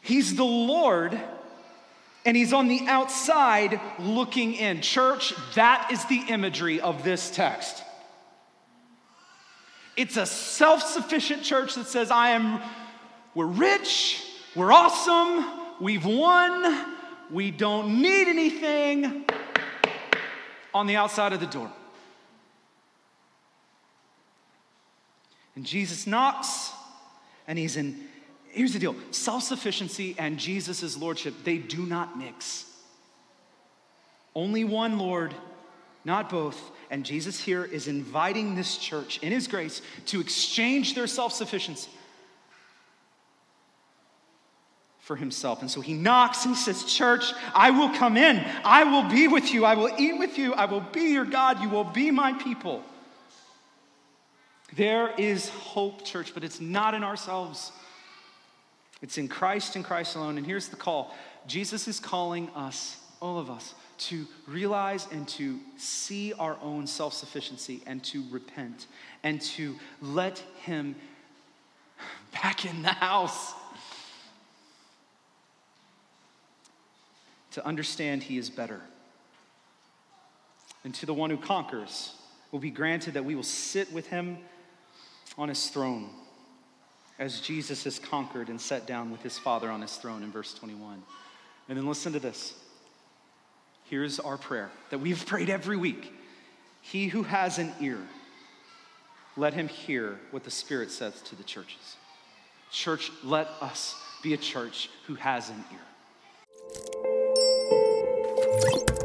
he's 0.00 0.34
the 0.34 0.42
Lord, 0.42 1.16
and 2.26 2.36
he's 2.36 2.52
on 2.52 2.66
the 2.66 2.88
outside 2.88 3.80
looking 4.00 4.54
in. 4.54 4.80
Church, 4.80 5.32
that 5.54 5.90
is 5.92 6.04
the 6.06 6.24
imagery 6.30 6.80
of 6.80 7.04
this 7.04 7.30
text. 7.30 7.84
It's 9.96 10.16
a 10.16 10.26
self-sufficient 10.26 11.44
church 11.44 11.76
that 11.76 11.86
says, 11.86 12.10
I 12.10 12.30
am 12.30 12.60
we're 13.36 13.46
rich, 13.46 14.20
we're 14.56 14.72
awesome, 14.72 15.67
We've 15.80 16.04
won. 16.04 16.86
We 17.30 17.50
don't 17.50 18.00
need 18.00 18.28
anything 18.28 19.24
on 20.74 20.86
the 20.86 20.96
outside 20.96 21.32
of 21.32 21.40
the 21.40 21.46
door. 21.46 21.70
And 25.54 25.64
Jesus 25.66 26.06
knocks, 26.06 26.70
and 27.46 27.58
he's 27.58 27.76
in. 27.76 28.04
Here's 28.50 28.72
the 28.72 28.78
deal 28.78 28.96
self 29.10 29.42
sufficiency 29.42 30.14
and 30.18 30.38
Jesus' 30.38 30.96
lordship, 30.96 31.34
they 31.44 31.58
do 31.58 31.84
not 31.84 32.16
mix. 32.16 32.64
Only 34.34 34.64
one 34.64 34.98
Lord, 34.98 35.34
not 36.04 36.30
both. 36.30 36.70
And 36.90 37.04
Jesus 37.04 37.40
here 37.40 37.64
is 37.64 37.88
inviting 37.88 38.54
this 38.54 38.78
church 38.78 39.18
in 39.18 39.32
his 39.32 39.46
grace 39.48 39.82
to 40.06 40.20
exchange 40.20 40.94
their 40.94 41.06
self 41.06 41.32
sufficiency 41.32 41.90
for 45.08 45.16
himself. 45.16 45.62
And 45.62 45.70
so 45.70 45.80
he 45.80 45.94
knocks 45.94 46.44
and 46.44 46.54
he 46.54 46.60
says, 46.60 46.84
Church, 46.84 47.32
I 47.54 47.70
will 47.70 47.88
come 47.96 48.18
in. 48.18 48.44
I 48.62 48.84
will 48.84 49.08
be 49.08 49.26
with 49.26 49.54
you. 49.54 49.64
I 49.64 49.74
will 49.74 49.90
eat 49.98 50.18
with 50.18 50.36
you. 50.36 50.52
I 50.52 50.66
will 50.66 50.82
be 50.82 51.12
your 51.14 51.24
God. 51.24 51.62
You 51.62 51.70
will 51.70 51.82
be 51.82 52.10
my 52.10 52.34
people. 52.34 52.82
There 54.76 55.14
is 55.16 55.48
hope, 55.48 56.04
church, 56.04 56.34
but 56.34 56.44
it's 56.44 56.60
not 56.60 56.92
in 56.92 57.02
ourselves. 57.02 57.72
It's 59.00 59.16
in 59.16 59.28
Christ 59.28 59.76
and 59.76 59.84
Christ 59.84 60.14
alone. 60.14 60.36
And 60.36 60.46
here's 60.46 60.68
the 60.68 60.76
call 60.76 61.14
Jesus 61.46 61.88
is 61.88 61.98
calling 61.98 62.50
us, 62.50 62.98
all 63.22 63.38
of 63.38 63.48
us, 63.48 63.74
to 64.08 64.26
realize 64.46 65.08
and 65.10 65.26
to 65.28 65.58
see 65.78 66.34
our 66.34 66.58
own 66.60 66.86
self 66.86 67.14
sufficiency 67.14 67.82
and 67.86 68.04
to 68.04 68.22
repent 68.30 68.86
and 69.22 69.40
to 69.40 69.74
let 70.02 70.38
Him 70.64 70.96
back 72.30 72.66
in 72.66 72.82
the 72.82 72.88
house. 72.88 73.54
To 77.52 77.66
understand 77.66 78.22
he 78.22 78.38
is 78.38 78.50
better. 78.50 78.80
And 80.84 80.94
to 80.96 81.06
the 81.06 81.14
one 81.14 81.30
who 81.30 81.36
conquers 81.36 82.14
will 82.52 82.58
be 82.58 82.70
granted 82.70 83.14
that 83.14 83.24
we 83.24 83.34
will 83.34 83.42
sit 83.42 83.92
with 83.92 84.06
him 84.06 84.38
on 85.36 85.48
his 85.48 85.68
throne 85.68 86.10
as 87.18 87.40
Jesus 87.40 87.84
has 87.84 87.98
conquered 87.98 88.48
and 88.48 88.60
sat 88.60 88.86
down 88.86 89.10
with 89.10 89.22
his 89.22 89.38
Father 89.38 89.70
on 89.70 89.82
his 89.82 89.96
throne 89.96 90.22
in 90.22 90.30
verse 90.30 90.54
21. 90.54 91.02
And 91.68 91.76
then 91.76 91.86
listen 91.86 92.12
to 92.12 92.20
this. 92.20 92.54
Here's 93.84 94.20
our 94.20 94.36
prayer 94.36 94.70
that 94.90 94.98
we've 94.98 95.24
prayed 95.26 95.50
every 95.50 95.76
week. 95.76 96.12
He 96.80 97.08
who 97.08 97.22
has 97.24 97.58
an 97.58 97.72
ear, 97.80 97.98
let 99.36 99.54
him 99.54 99.68
hear 99.68 100.18
what 100.30 100.44
the 100.44 100.50
Spirit 100.50 100.90
says 100.90 101.20
to 101.22 101.36
the 101.36 101.42
churches. 101.42 101.96
Church, 102.70 103.10
let 103.24 103.48
us 103.60 103.96
be 104.22 104.34
a 104.34 104.36
church 104.36 104.90
who 105.06 105.14
has 105.16 105.48
an 105.48 105.64
ear. 105.72 105.87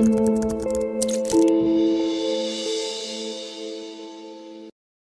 thank 0.05 0.19
you 0.19 1.02